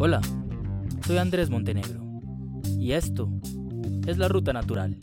Hola, 0.00 0.20
soy 1.04 1.18
Andrés 1.18 1.50
Montenegro 1.50 2.00
y 2.78 2.92
esto 2.92 3.28
es 4.06 4.16
la 4.16 4.28
Ruta 4.28 4.52
Natural. 4.52 4.96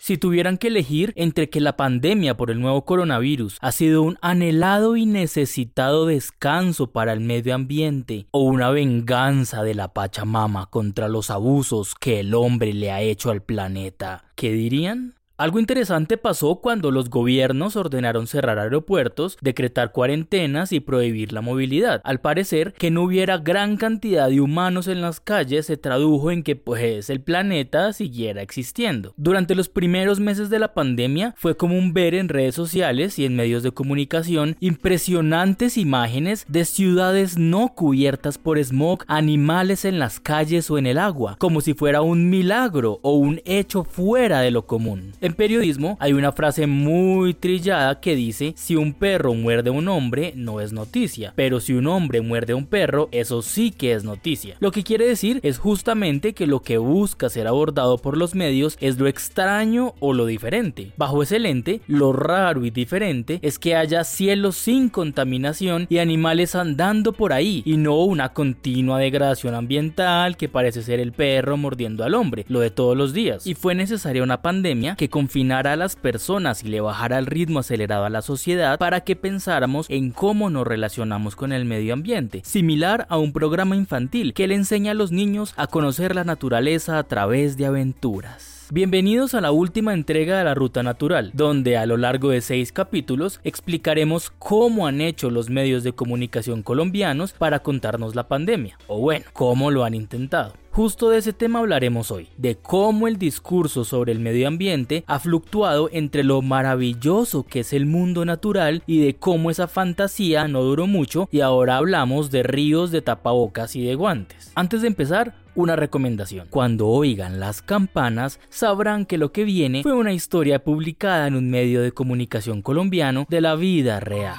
Si 0.00 0.18
tuvieran 0.18 0.58
que 0.58 0.66
elegir 0.66 1.12
entre 1.14 1.48
que 1.50 1.60
la 1.60 1.76
pandemia 1.76 2.36
por 2.36 2.50
el 2.50 2.60
nuevo 2.60 2.84
coronavirus 2.84 3.58
ha 3.60 3.70
sido 3.70 4.02
un 4.02 4.18
anhelado 4.22 4.96
y 4.96 5.06
necesitado 5.06 6.06
descanso 6.06 6.90
para 6.90 7.12
el 7.12 7.20
medio 7.20 7.54
ambiente 7.54 8.26
o 8.32 8.42
una 8.42 8.70
venganza 8.70 9.62
de 9.62 9.76
la 9.76 9.92
Pachamama 9.92 10.66
contra 10.66 11.06
los 11.06 11.30
abusos 11.30 11.94
que 11.94 12.18
el 12.18 12.34
hombre 12.34 12.72
le 12.72 12.90
ha 12.90 13.02
hecho 13.02 13.30
al 13.30 13.40
planeta, 13.40 14.24
¿qué 14.34 14.50
dirían? 14.50 15.19
Algo 15.40 15.58
interesante 15.58 16.18
pasó 16.18 16.56
cuando 16.56 16.90
los 16.90 17.08
gobiernos 17.08 17.74
ordenaron 17.74 18.26
cerrar 18.26 18.58
aeropuertos, 18.58 19.38
decretar 19.40 19.90
cuarentenas 19.90 20.70
y 20.70 20.80
prohibir 20.80 21.32
la 21.32 21.40
movilidad. 21.40 22.02
Al 22.04 22.20
parecer, 22.20 22.74
que 22.74 22.90
no 22.90 23.04
hubiera 23.04 23.38
gran 23.38 23.78
cantidad 23.78 24.28
de 24.28 24.42
humanos 24.42 24.86
en 24.86 25.00
las 25.00 25.18
calles 25.18 25.64
se 25.64 25.78
tradujo 25.78 26.30
en 26.30 26.42
que 26.42 26.56
pues 26.56 27.08
el 27.08 27.22
planeta 27.22 27.94
siguiera 27.94 28.42
existiendo. 28.42 29.14
Durante 29.16 29.54
los 29.54 29.70
primeros 29.70 30.20
meses 30.20 30.50
de 30.50 30.58
la 30.58 30.74
pandemia 30.74 31.34
fue 31.38 31.56
común 31.56 31.94
ver 31.94 32.14
en 32.14 32.28
redes 32.28 32.54
sociales 32.54 33.18
y 33.18 33.24
en 33.24 33.34
medios 33.34 33.62
de 33.62 33.72
comunicación 33.72 34.58
impresionantes 34.60 35.78
imágenes 35.78 36.44
de 36.48 36.66
ciudades 36.66 37.38
no 37.38 37.74
cubiertas 37.74 38.36
por 38.36 38.62
smog, 38.62 39.04
animales 39.06 39.86
en 39.86 40.00
las 40.00 40.20
calles 40.20 40.70
o 40.70 40.76
en 40.76 40.84
el 40.84 40.98
agua, 40.98 41.36
como 41.38 41.62
si 41.62 41.72
fuera 41.72 42.02
un 42.02 42.28
milagro 42.28 43.00
o 43.00 43.14
un 43.14 43.40
hecho 43.46 43.84
fuera 43.84 44.40
de 44.40 44.50
lo 44.50 44.66
común. 44.66 45.14
En 45.30 45.36
periodismo 45.36 45.96
hay 46.00 46.12
una 46.12 46.32
frase 46.32 46.66
muy 46.66 47.34
trillada 47.34 48.00
que 48.00 48.16
dice, 48.16 48.52
si 48.56 48.74
un 48.74 48.92
perro 48.92 49.32
muerde 49.32 49.70
a 49.70 49.72
un 49.72 49.86
hombre 49.86 50.32
no 50.34 50.60
es 50.60 50.72
noticia, 50.72 51.32
pero 51.36 51.60
si 51.60 51.72
un 51.72 51.86
hombre 51.86 52.20
muerde 52.20 52.52
a 52.52 52.56
un 52.56 52.66
perro, 52.66 53.08
eso 53.12 53.40
sí 53.40 53.70
que 53.70 53.92
es 53.92 54.02
noticia. 54.02 54.56
Lo 54.58 54.72
que 54.72 54.82
quiere 54.82 55.06
decir 55.06 55.38
es 55.44 55.58
justamente 55.58 56.32
que 56.32 56.48
lo 56.48 56.62
que 56.62 56.78
busca 56.78 57.28
ser 57.28 57.46
abordado 57.46 57.98
por 57.98 58.16
los 58.16 58.34
medios 58.34 58.76
es 58.80 58.98
lo 58.98 59.06
extraño 59.06 59.94
o 60.00 60.14
lo 60.14 60.26
diferente. 60.26 60.90
Bajo 60.96 61.22
ese 61.22 61.38
lente, 61.38 61.80
lo 61.86 62.12
raro 62.12 62.64
y 62.64 62.70
diferente 62.70 63.38
es 63.40 63.60
que 63.60 63.76
haya 63.76 64.02
cielos 64.02 64.56
sin 64.56 64.88
contaminación 64.88 65.86
y 65.88 65.98
animales 65.98 66.56
andando 66.56 67.12
por 67.12 67.32
ahí 67.32 67.62
y 67.64 67.76
no 67.76 68.02
una 68.02 68.30
continua 68.30 68.98
degradación 68.98 69.54
ambiental 69.54 70.36
que 70.36 70.48
parece 70.48 70.82
ser 70.82 70.98
el 70.98 71.12
perro 71.12 71.56
mordiendo 71.56 72.02
al 72.02 72.16
hombre, 72.16 72.46
lo 72.48 72.58
de 72.58 72.72
todos 72.72 72.96
los 72.96 73.12
días. 73.12 73.46
Y 73.46 73.54
fue 73.54 73.76
necesaria 73.76 74.24
una 74.24 74.42
pandemia 74.42 74.96
que 74.96 75.08
confinara 75.20 75.74
a 75.74 75.76
las 75.76 75.96
personas 75.96 76.64
y 76.64 76.68
le 76.68 76.80
bajara 76.80 77.18
el 77.18 77.26
ritmo 77.26 77.58
acelerado 77.58 78.06
a 78.06 78.08
la 78.08 78.22
sociedad 78.22 78.78
para 78.78 79.02
que 79.02 79.16
pensáramos 79.16 79.84
en 79.90 80.12
cómo 80.12 80.48
nos 80.48 80.66
relacionamos 80.66 81.36
con 81.36 81.52
el 81.52 81.66
medio 81.66 81.92
ambiente, 81.92 82.40
similar 82.42 83.06
a 83.10 83.18
un 83.18 83.34
programa 83.34 83.76
infantil 83.76 84.32
que 84.32 84.48
le 84.48 84.54
enseña 84.54 84.92
a 84.92 84.94
los 84.94 85.12
niños 85.12 85.52
a 85.58 85.66
conocer 85.66 86.14
la 86.14 86.24
naturaleza 86.24 86.98
a 86.98 87.02
través 87.02 87.58
de 87.58 87.66
aventuras. 87.66 88.59
Bienvenidos 88.72 89.34
a 89.34 89.40
la 89.40 89.50
última 89.50 89.94
entrega 89.94 90.38
de 90.38 90.44
la 90.44 90.54
Ruta 90.54 90.84
Natural, 90.84 91.32
donde 91.34 91.76
a 91.76 91.86
lo 91.86 91.96
largo 91.96 92.30
de 92.30 92.40
seis 92.40 92.70
capítulos 92.70 93.40
explicaremos 93.42 94.30
cómo 94.38 94.86
han 94.86 95.00
hecho 95.00 95.28
los 95.28 95.50
medios 95.50 95.82
de 95.82 95.92
comunicación 95.92 96.62
colombianos 96.62 97.32
para 97.32 97.64
contarnos 97.64 98.14
la 98.14 98.28
pandemia, 98.28 98.78
o 98.86 99.00
bueno, 99.00 99.24
cómo 99.32 99.72
lo 99.72 99.82
han 99.82 99.94
intentado. 99.94 100.52
Justo 100.70 101.10
de 101.10 101.18
ese 101.18 101.32
tema 101.32 101.58
hablaremos 101.58 102.12
hoy, 102.12 102.28
de 102.36 102.54
cómo 102.54 103.08
el 103.08 103.18
discurso 103.18 103.84
sobre 103.84 104.12
el 104.12 104.20
medio 104.20 104.46
ambiente 104.46 105.02
ha 105.08 105.18
fluctuado 105.18 105.90
entre 105.92 106.22
lo 106.22 106.40
maravilloso 106.40 107.42
que 107.42 107.60
es 107.60 107.72
el 107.72 107.86
mundo 107.86 108.24
natural 108.24 108.84
y 108.86 109.00
de 109.00 109.16
cómo 109.16 109.50
esa 109.50 109.66
fantasía 109.66 110.46
no 110.46 110.62
duró 110.62 110.86
mucho 110.86 111.28
y 111.32 111.40
ahora 111.40 111.76
hablamos 111.76 112.30
de 112.30 112.44
ríos 112.44 112.92
de 112.92 113.02
tapabocas 113.02 113.74
y 113.74 113.84
de 113.84 113.96
guantes. 113.96 114.52
Antes 114.54 114.82
de 114.82 114.86
empezar, 114.86 115.34
una 115.54 115.76
recomendación. 115.76 116.46
Cuando 116.50 116.88
oigan 116.88 117.40
las 117.40 117.62
campanas, 117.62 118.40
sabrán 118.48 119.06
que 119.06 119.18
lo 119.18 119.32
que 119.32 119.44
viene 119.44 119.82
fue 119.82 119.92
una 119.92 120.12
historia 120.12 120.62
publicada 120.62 121.26
en 121.26 121.36
un 121.36 121.50
medio 121.50 121.82
de 121.82 121.92
comunicación 121.92 122.62
colombiano 122.62 123.26
de 123.28 123.40
la 123.40 123.56
vida 123.56 124.00
real. 124.00 124.36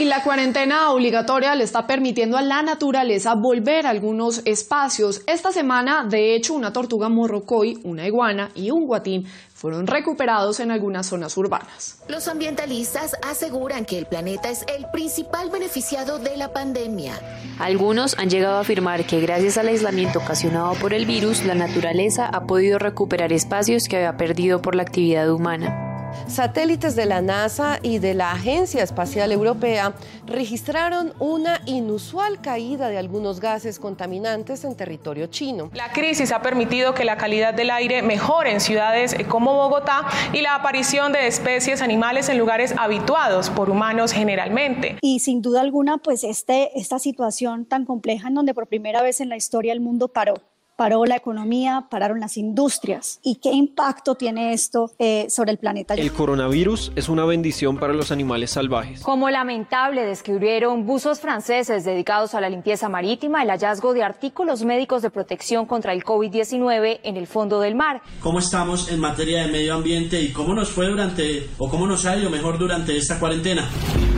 Y 0.00 0.06
la 0.06 0.22
cuarentena 0.22 0.92
obligatoria 0.92 1.54
le 1.54 1.64
está 1.64 1.86
permitiendo 1.86 2.38
a 2.38 2.42
la 2.42 2.62
naturaleza 2.62 3.34
volver 3.34 3.86
a 3.86 3.90
algunos 3.90 4.40
espacios. 4.46 5.20
Esta 5.26 5.52
semana, 5.52 6.04
de 6.08 6.34
hecho, 6.34 6.54
una 6.54 6.72
tortuga 6.72 7.10
morrocoy, 7.10 7.78
una 7.84 8.06
iguana 8.06 8.50
y 8.54 8.70
un 8.70 8.86
guatín 8.86 9.26
fueron 9.60 9.86
recuperados 9.86 10.58
en 10.60 10.70
algunas 10.70 11.06
zonas 11.06 11.36
urbanas. 11.36 11.98
Los 12.08 12.28
ambientalistas 12.28 13.14
aseguran 13.22 13.84
que 13.84 13.98
el 13.98 14.06
planeta 14.06 14.48
es 14.48 14.64
el 14.74 14.86
principal 14.90 15.50
beneficiado 15.50 16.18
de 16.18 16.38
la 16.38 16.54
pandemia. 16.54 17.12
Algunos 17.58 18.18
han 18.18 18.30
llegado 18.30 18.56
a 18.56 18.60
afirmar 18.60 19.04
que 19.04 19.20
gracias 19.20 19.58
al 19.58 19.68
aislamiento 19.68 20.20
ocasionado 20.20 20.72
por 20.76 20.94
el 20.94 21.04
virus, 21.04 21.44
la 21.44 21.54
naturaleza 21.54 22.24
ha 22.24 22.46
podido 22.46 22.78
recuperar 22.78 23.34
espacios 23.34 23.86
que 23.86 23.96
había 23.96 24.16
perdido 24.16 24.62
por 24.62 24.74
la 24.74 24.82
actividad 24.82 25.30
humana. 25.30 25.89
Satélites 26.26 26.96
de 26.96 27.06
la 27.06 27.20
NASA 27.22 27.78
y 27.82 27.98
de 27.98 28.14
la 28.14 28.32
Agencia 28.32 28.82
Espacial 28.82 29.32
Europea 29.32 29.94
registraron 30.26 31.12
una 31.18 31.60
inusual 31.66 32.40
caída 32.40 32.88
de 32.88 32.98
algunos 32.98 33.40
gases 33.40 33.78
contaminantes 33.78 34.64
en 34.64 34.76
territorio 34.76 35.26
chino. 35.26 35.70
La 35.74 35.92
crisis 35.92 36.32
ha 36.32 36.42
permitido 36.42 36.94
que 36.94 37.04
la 37.04 37.16
calidad 37.16 37.54
del 37.54 37.70
aire 37.70 38.02
mejore 38.02 38.52
en 38.52 38.60
ciudades 38.60 39.16
como 39.28 39.54
Bogotá 39.54 40.06
y 40.32 40.40
la 40.40 40.54
aparición 40.54 41.12
de 41.12 41.26
especies 41.26 41.82
animales 41.82 42.28
en 42.28 42.38
lugares 42.38 42.74
habituados 42.76 43.50
por 43.50 43.70
humanos 43.70 44.12
generalmente. 44.12 44.98
Y 45.00 45.20
sin 45.20 45.42
duda 45.42 45.60
alguna, 45.60 45.98
pues 45.98 46.24
este, 46.24 46.78
esta 46.78 46.98
situación 46.98 47.64
tan 47.64 47.84
compleja 47.84 48.28
en 48.28 48.34
donde 48.34 48.54
por 48.54 48.66
primera 48.66 49.02
vez 49.02 49.20
en 49.20 49.28
la 49.28 49.36
historia 49.36 49.72
el 49.72 49.80
mundo 49.80 50.08
paró 50.08 50.34
paró 50.80 51.04
la 51.04 51.16
economía, 51.16 51.88
pararon 51.90 52.20
las 52.20 52.38
industrias. 52.38 53.20
¿Y 53.22 53.34
qué 53.34 53.52
impacto 53.52 54.14
tiene 54.14 54.54
esto 54.54 54.90
eh, 54.98 55.26
sobre 55.28 55.50
el 55.50 55.58
planeta? 55.58 55.92
El 55.92 56.10
coronavirus 56.10 56.92
es 56.96 57.10
una 57.10 57.26
bendición 57.26 57.76
para 57.76 57.92
los 57.92 58.10
animales 58.10 58.52
salvajes. 58.52 59.02
Como 59.02 59.28
lamentable 59.28 60.06
describieron 60.06 60.86
buzos 60.86 61.20
franceses 61.20 61.84
dedicados 61.84 62.34
a 62.34 62.40
la 62.40 62.48
limpieza 62.48 62.88
marítima 62.88 63.42
el 63.42 63.50
hallazgo 63.50 63.92
de 63.92 64.02
artículos 64.02 64.64
médicos 64.64 65.02
de 65.02 65.10
protección 65.10 65.66
contra 65.66 65.92
el 65.92 66.02
COVID-19 66.02 67.00
en 67.02 67.18
el 67.18 67.26
fondo 67.26 67.60
del 67.60 67.74
mar. 67.74 68.00
¿Cómo 68.22 68.38
estamos 68.38 68.90
en 68.90 69.00
materia 69.00 69.42
de 69.42 69.52
medio 69.52 69.74
ambiente 69.74 70.18
y 70.22 70.32
cómo 70.32 70.54
nos 70.54 70.70
fue 70.70 70.86
durante, 70.88 71.46
o 71.58 71.68
cómo 71.68 71.86
nos 71.86 72.06
ha 72.06 72.16
ido 72.16 72.30
mejor 72.30 72.58
durante 72.58 72.96
esta 72.96 73.20
cuarentena? 73.20 73.68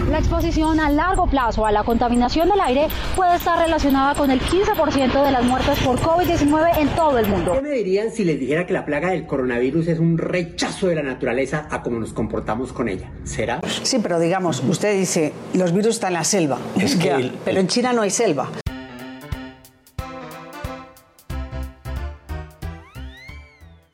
La 0.08 0.18
exposición 0.18 0.78
a 0.78 0.90
largo 0.90 1.26
plazo 1.26 1.66
a 1.66 1.72
la 1.72 1.82
contaminación 1.82 2.48
del 2.48 2.60
aire 2.60 2.86
puede 3.16 3.34
estar 3.36 3.58
relacionada 3.58 4.14
con 4.14 4.30
el 4.30 4.40
15% 4.40 5.24
de 5.24 5.30
las 5.32 5.44
muertes 5.44 5.78
por 5.80 5.98
COVID-19 5.98 6.51
en 6.58 6.88
todo 6.94 7.18
el 7.18 7.26
mundo. 7.28 7.54
¿Qué 7.54 7.62
me 7.62 7.70
dirían 7.70 8.10
si 8.10 8.24
les 8.24 8.38
dijera 8.38 8.66
que 8.66 8.74
la 8.74 8.84
plaga 8.84 9.10
del 9.10 9.26
coronavirus 9.26 9.88
es 9.88 9.98
un 9.98 10.18
rechazo 10.18 10.88
de 10.88 10.96
la 10.96 11.02
naturaleza 11.02 11.66
a 11.70 11.82
cómo 11.82 11.98
nos 11.98 12.12
comportamos 12.12 12.74
con 12.74 12.90
ella? 12.90 13.10
¿Será? 13.24 13.60
Sí, 13.82 13.98
pero 14.02 14.20
digamos, 14.20 14.62
usted 14.68 14.98
dice, 14.98 15.32
los 15.54 15.72
virus 15.72 15.94
están 15.94 16.08
en 16.08 16.14
la 16.14 16.24
selva. 16.24 16.58
Es 16.78 16.96
que 17.02 17.32
pero 17.44 17.58
en 17.58 17.68
China 17.68 17.94
no 17.94 18.02
hay 18.02 18.10
selva. 18.10 18.50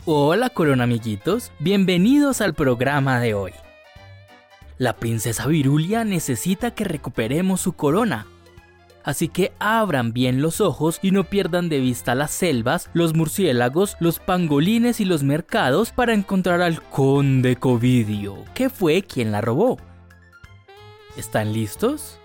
Hola 0.04 0.50
corona 0.50 0.84
amiguitos, 0.84 1.52
bienvenidos 1.60 2.40
al 2.40 2.54
programa 2.54 3.20
de 3.20 3.34
hoy. 3.34 3.52
La 4.78 4.96
princesa 4.96 5.46
Virulia 5.46 6.04
necesita 6.04 6.72
que 6.72 6.84
recuperemos 6.84 7.60
su 7.60 7.74
corona 7.74 8.26
así 9.04 9.28
que 9.28 9.52
abran 9.58 10.12
bien 10.12 10.42
los 10.42 10.60
ojos 10.60 10.98
y 11.02 11.10
no 11.10 11.24
pierdan 11.24 11.68
de 11.68 11.80
vista 11.80 12.14
las 12.14 12.30
selvas, 12.30 12.90
los 12.92 13.14
murciélagos, 13.14 13.96
los 14.00 14.18
pangolines 14.18 15.00
y 15.00 15.04
los 15.04 15.22
mercados 15.22 15.92
para 15.92 16.14
encontrar 16.14 16.60
al 16.62 16.82
conde 16.82 17.56
Covidio, 17.56 18.44
que 18.54 18.70
fue 18.70 19.02
quien 19.02 19.32
la 19.32 19.40
robó. 19.40 19.78
¿Están 21.16 21.52
listos? 21.52 22.18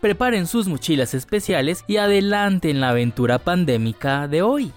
Preparen 0.00 0.46
sus 0.46 0.66
mochilas 0.66 1.14
especiales 1.14 1.84
y 1.86 1.98
adelanten 1.98 2.80
la 2.80 2.88
aventura 2.88 3.38
pandémica 3.38 4.26
de 4.26 4.42
hoy. 4.42 4.72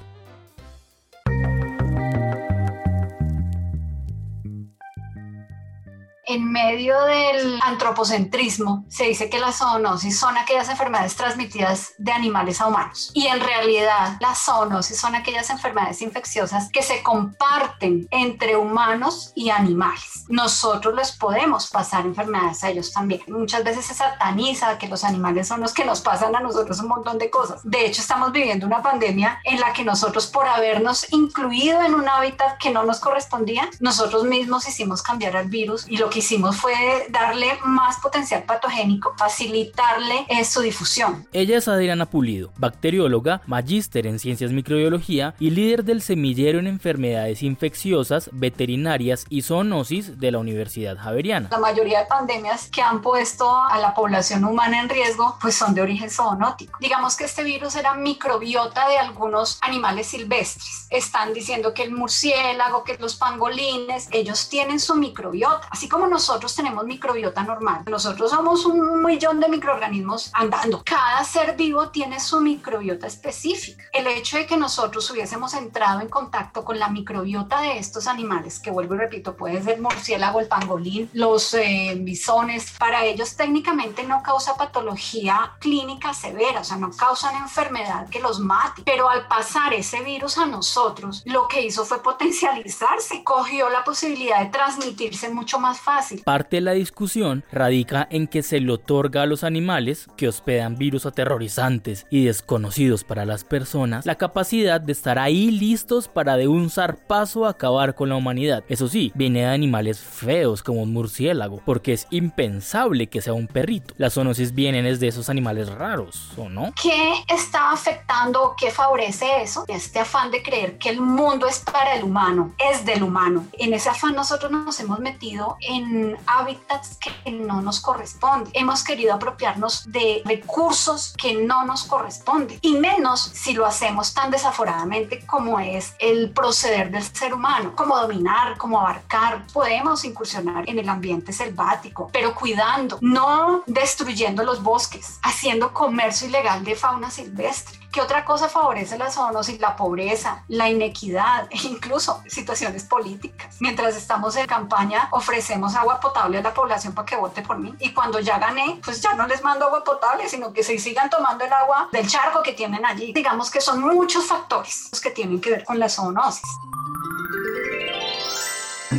En 6.28 6.52
medio 6.52 7.00
del 7.04 7.60
antropocentrismo 7.62 8.86
se 8.90 9.06
dice 9.06 9.30
que 9.30 9.40
las 9.40 9.58
zoonosis 9.58 10.20
son 10.20 10.38
aquellas 10.38 10.70
enfermedades 10.70 11.16
transmitidas 11.16 11.94
de 11.98 12.12
animales 12.12 12.62
a 12.62 12.68
humanos. 12.68 13.12
Y 13.14 13.28
en 13.28 13.40
realidad 13.40 14.18
las 14.20 14.40
zoonosis 14.40 14.98
son 14.98 15.16
aquellas 15.16 15.50
enfermedades 15.50 16.02
infecciosas 16.02 16.70
que 16.72 16.82
se 16.82 17.04
comparten 17.04 18.08
entre 18.12 18.56
humanos 18.56 19.32
y 19.36 19.50
animales. 19.50 20.26
Nosotros 20.28 20.96
les 20.96 21.12
podemos 21.12 21.68
pasar 21.70 22.06
enfermedades 22.06 22.64
a 22.64 22.70
ellos 22.70 22.92
también. 22.92 23.22
Muchas 23.28 23.64
veces 23.64 23.86
se 23.86 23.94
sataniza 23.94 24.78
que 24.78 24.88
los 24.88 25.04
animales 25.04 25.48
son 25.48 25.62
los 25.62 25.74
que 25.74 25.86
nos 25.86 26.02
pasan 26.02 26.36
a 26.36 26.40
nosotros 26.40 26.80
un 26.80 26.88
montón 26.88 27.18
de 27.18 27.30
cosas. 27.30 27.62
De 27.64 27.86
hecho, 27.86 28.02
estamos 28.02 28.32
viviendo 28.32 28.66
una 28.66 28.82
pandemia 28.82 29.40
en 29.44 29.60
la 29.60 29.74
que 29.74 29.84
nosotros 29.84 30.28
por 30.28 30.48
habernos 30.48 31.12
incluido 31.12 31.82
en 31.82 31.94
un 31.94 32.08
hábitat 32.08 32.58
que 32.58 32.72
no 32.72 32.84
nos 32.84 33.00
correspondía, 33.00 33.70
nosotros 33.80 34.24
mismos 34.24 34.68
hicimos 34.68 35.02
cambiar 35.02 35.38
al 35.38 35.48
virus 35.48 35.86
y 35.88 35.98
lo 35.98 36.10
que 36.10 36.15
hicimos 36.20 36.58
fue 36.58 36.74
darle 37.10 37.58
más 37.64 37.98
potencial 38.00 38.44
patogénico, 38.44 39.14
facilitarle 39.18 40.26
eh, 40.30 40.44
su 40.46 40.62
difusión. 40.62 41.28
Ella 41.32 41.58
es 41.58 41.68
Adriana 41.68 42.06
Pulido, 42.06 42.52
bacterióloga, 42.58 43.42
magíster 43.46 44.08
en 44.08 44.20
ciencias 44.20 44.52
microbiología 44.52 45.36
y 45.40 45.50
líder 45.50 45.84
del 45.84 46.02
semillero 46.02 46.60
en 46.60 46.68
enfermedades 46.68 47.44
infecciosas, 47.44 48.30
veterinarias 48.32 49.26
y 49.30 49.42
zoonosis 49.42 50.20
de 50.20 50.32
la 50.32 50.40
Universidad 50.40 50.98
Javeriana. 50.98 51.50
La 51.52 51.60
mayoría 51.60 52.00
de 52.00 52.06
pandemias 52.06 52.70
que 52.70 52.82
han 52.82 53.02
puesto 53.02 53.50
a 53.56 53.78
la 53.80 53.94
población 53.94 54.44
humana 54.46 54.82
en 54.82 54.90
riesgo 54.90 55.38
pues 55.42 55.56
son 55.56 55.74
de 55.74 55.82
origen 55.82 56.10
zoonótico. 56.10 56.78
Digamos 56.80 57.16
que 57.16 57.26
este 57.26 57.44
virus 57.44 57.76
era 57.76 57.94
microbiota 57.94 58.88
de 58.90 58.98
algunos 58.98 59.60
animales 59.62 60.08
silvestres. 60.08 60.88
Están 60.90 61.34
diciendo 61.34 61.74
que 61.74 61.84
el 61.84 61.92
murciélago, 61.92 62.84
que 62.84 62.98
los 62.98 63.16
pangolines, 63.16 64.08
ellos 64.12 64.50
tienen 64.50 64.80
su 64.80 64.96
microbiota, 64.96 65.68
así 65.70 65.90
como 65.90 66.05
nosotros 66.08 66.56
tenemos 66.56 66.86
microbiota 66.86 67.44
normal. 67.44 67.84
Nosotros 67.88 68.32
somos 68.32 68.66
un 68.66 69.04
millón 69.04 69.40
de 69.40 69.50
microorganismos 69.50 70.32
andando. 70.34 70.84
Cada 70.84 71.24
ser 71.24 71.56
vivo 71.56 71.90
tiene 71.90 72.20
su 72.20 72.40
microbiota 72.40 73.08
específica. 73.08 73.84
El 73.94 74.08
hecho 74.08 74.38
de 74.38 74.46
que 74.46 74.58
nosotros 74.58 75.10
hubiésemos 75.12 75.54
entrado 75.54 76.02
en 76.02 76.10
contacto 76.10 76.64
con 76.64 76.80
la 76.80 76.90
microbiota 76.90 77.62
de 77.62 77.78
estos 77.78 78.08
animales, 78.08 78.60
que 78.60 78.72
vuelvo 78.72 78.96
y 78.96 79.00
repito, 79.00 79.36
puede 79.36 79.62
ser 79.62 79.82
murciélago, 79.82 80.40
el 80.40 80.48
pangolín, 80.48 81.10
los 81.14 81.54
eh, 81.54 81.96
bisones, 82.00 82.74
para 82.78 83.06
ellos 83.06 83.36
técnicamente 83.36 84.04
no 84.04 84.22
causa 84.24 84.56
patología 84.56 85.54
clínica 85.60 86.14
severa, 86.14 86.62
o 86.62 86.64
sea, 86.64 86.78
no 86.78 86.92
causan 86.92 87.36
enfermedad 87.36 88.10
que 88.10 88.20
los 88.20 88.40
mate. 88.40 88.84
Pero 88.86 89.10
al 89.10 89.28
pasar 89.28 89.74
ese 89.74 90.02
virus 90.02 90.38
a 90.38 90.46
nosotros, 90.46 91.24
lo 91.26 91.48
que 91.48 91.62
hizo 91.62 91.86
fue 91.86 92.02
potencializarse, 92.02 93.24
cogió 93.24 93.70
la 93.70 93.84
posibilidad 93.84 94.40
de 94.42 94.50
transmitirse 94.50 95.30
mucho 95.30 95.60
más 95.60 95.80
fácil. 95.80 95.95
Parte 96.24 96.58
de 96.58 96.62
la 96.62 96.72
discusión 96.72 97.44
radica 97.52 98.08
en 98.10 98.28
que 98.28 98.44
se 98.44 98.60
le 98.60 98.72
otorga 98.72 99.24
a 99.24 99.26
los 99.26 99.44
animales 99.44 100.08
que 100.18 100.28
hospedan 100.28 100.78
virus 100.78 101.06
aterrorizantes 101.06 102.06
y 102.10 102.26
desconocidos 102.26 103.04
para 103.04 103.26
las 103.26 103.44
personas 103.44 104.06
la 104.06 104.16
capacidad 104.16 104.80
de 104.80 104.92
estar 104.92 105.20
ahí 105.20 105.52
listos 105.52 106.08
para 106.08 106.38
de 106.38 106.48
un 106.48 106.70
zarpazo 106.70 107.46
acabar 107.46 107.96
con 107.96 108.10
la 108.10 108.16
humanidad. 108.16 108.64
Eso 108.70 108.88
sí, 108.88 109.12
viene 109.16 109.42
de 109.42 109.48
animales 109.48 110.00
feos 110.00 110.64
como 110.64 110.84
un 110.84 110.94
murciélago, 110.94 111.62
porque 111.66 111.94
es 111.94 112.08
impensable 112.10 113.08
que 113.08 113.22
sea 113.22 113.34
un 113.34 113.48
perrito. 113.48 113.94
Las 113.98 114.14
zoonosis 114.14 114.54
vienen 114.54 114.86
de 114.86 115.08
esos 115.08 115.30
animales 115.30 115.70
raros, 115.70 116.32
¿o 116.38 116.50
no? 116.50 116.74
¿Qué 116.82 117.14
está 117.28 117.72
afectando 117.72 118.44
o 118.44 118.56
qué 118.56 118.70
favorece 118.70 119.42
eso? 119.42 119.66
Este 119.68 120.00
afán 120.00 120.30
de 120.32 120.44
creer 120.44 120.78
que 120.78 120.90
el 120.90 121.02
mundo 121.02 121.48
es 121.48 121.60
para 121.60 121.96
el 121.96 122.04
humano, 122.04 122.54
es 122.72 122.86
del 122.86 123.04
humano. 123.04 123.48
En 123.54 123.74
ese 123.74 123.90
afán 123.90 124.16
nosotros 124.16 124.52
nos 124.52 124.80
hemos 124.80 125.00
metido 125.00 125.58
en 125.62 125.85
hábitats 126.26 126.98
que 126.98 127.32
no 127.32 127.62
nos 127.62 127.80
corresponden. 127.80 128.52
Hemos 128.54 128.84
querido 128.84 129.14
apropiarnos 129.14 129.92
de 129.92 130.22
recursos 130.26 131.14
que 131.18 131.36
no 131.36 131.66
nos 131.66 131.84
corresponden 131.84 132.60
y 132.62 132.74
menos 132.74 133.22
si 133.22 133.54
lo 133.54 133.66
hacemos 133.66 134.14
tan 134.14 134.32
desaforadamente 134.32 135.26
como 135.26 135.60
es 135.60 135.94
el 136.00 136.32
proceder 136.32 136.92
del 136.92 137.04
ser 137.04 137.34
humano, 137.34 137.74
como 137.76 137.98
dominar, 137.98 138.58
como 138.58 138.80
abarcar. 138.80 139.46
Podemos 139.54 140.04
incursionar 140.06 140.70
en 140.70 140.80
el 140.80 140.90
ambiente 140.90 141.34
selvático, 141.34 142.10
pero 142.12 142.36
cuidando, 142.36 142.98
no 143.02 143.64
destruyendo 143.66 144.44
los 144.44 144.62
bosques, 144.62 145.20
haciendo 145.24 145.74
comercio 145.74 146.28
ilegal 146.28 146.64
de 146.64 146.76
fauna 146.76 147.10
silvestre. 147.12 147.85
¿Qué 147.96 148.02
otra 148.02 148.26
cosa 148.26 148.50
favorece 148.50 148.98
la 148.98 149.10
zoonosis? 149.10 149.62
La 149.62 149.74
pobreza, 149.74 150.44
la 150.50 150.70
inequidad 150.70 151.48
e 151.50 151.56
incluso 151.64 152.22
situaciones 152.28 152.84
políticas. 152.84 153.56
Mientras 153.62 153.96
estamos 153.96 154.36
en 154.36 154.46
campaña, 154.48 155.08
ofrecemos 155.12 155.76
agua 155.76 156.02
potable 156.02 156.40
a 156.40 156.42
la 156.42 156.54
población 156.54 156.94
para 156.94 157.06
que 157.06 157.16
vote 157.16 157.42
por 157.42 157.58
mí. 157.58 157.74
Y 157.80 157.94
cuando 157.94 158.20
ya 158.20 158.38
gané, 158.38 158.82
pues 158.84 159.00
ya 159.00 159.14
no 159.14 159.26
les 159.28 159.42
mando 159.42 159.68
agua 159.68 159.82
potable, 159.86 160.28
sino 160.28 160.52
que 160.52 160.62
se 160.62 160.78
sigan 160.78 161.10
tomando 161.10 161.46
el 161.46 161.54
agua 161.54 161.88
del 161.94 162.06
charco 162.06 162.44
que 162.44 162.52
tienen 162.52 162.86
allí. 162.86 163.14
Digamos 163.14 163.50
que 163.50 163.62
son 163.62 163.80
muchos 163.80 164.26
factores 164.26 164.90
los 164.92 165.00
que 165.00 165.12
tienen 165.12 165.40
que 165.40 165.52
ver 165.52 165.64
con 165.64 165.80
la 165.80 165.88
zoonosis. 165.88 166.44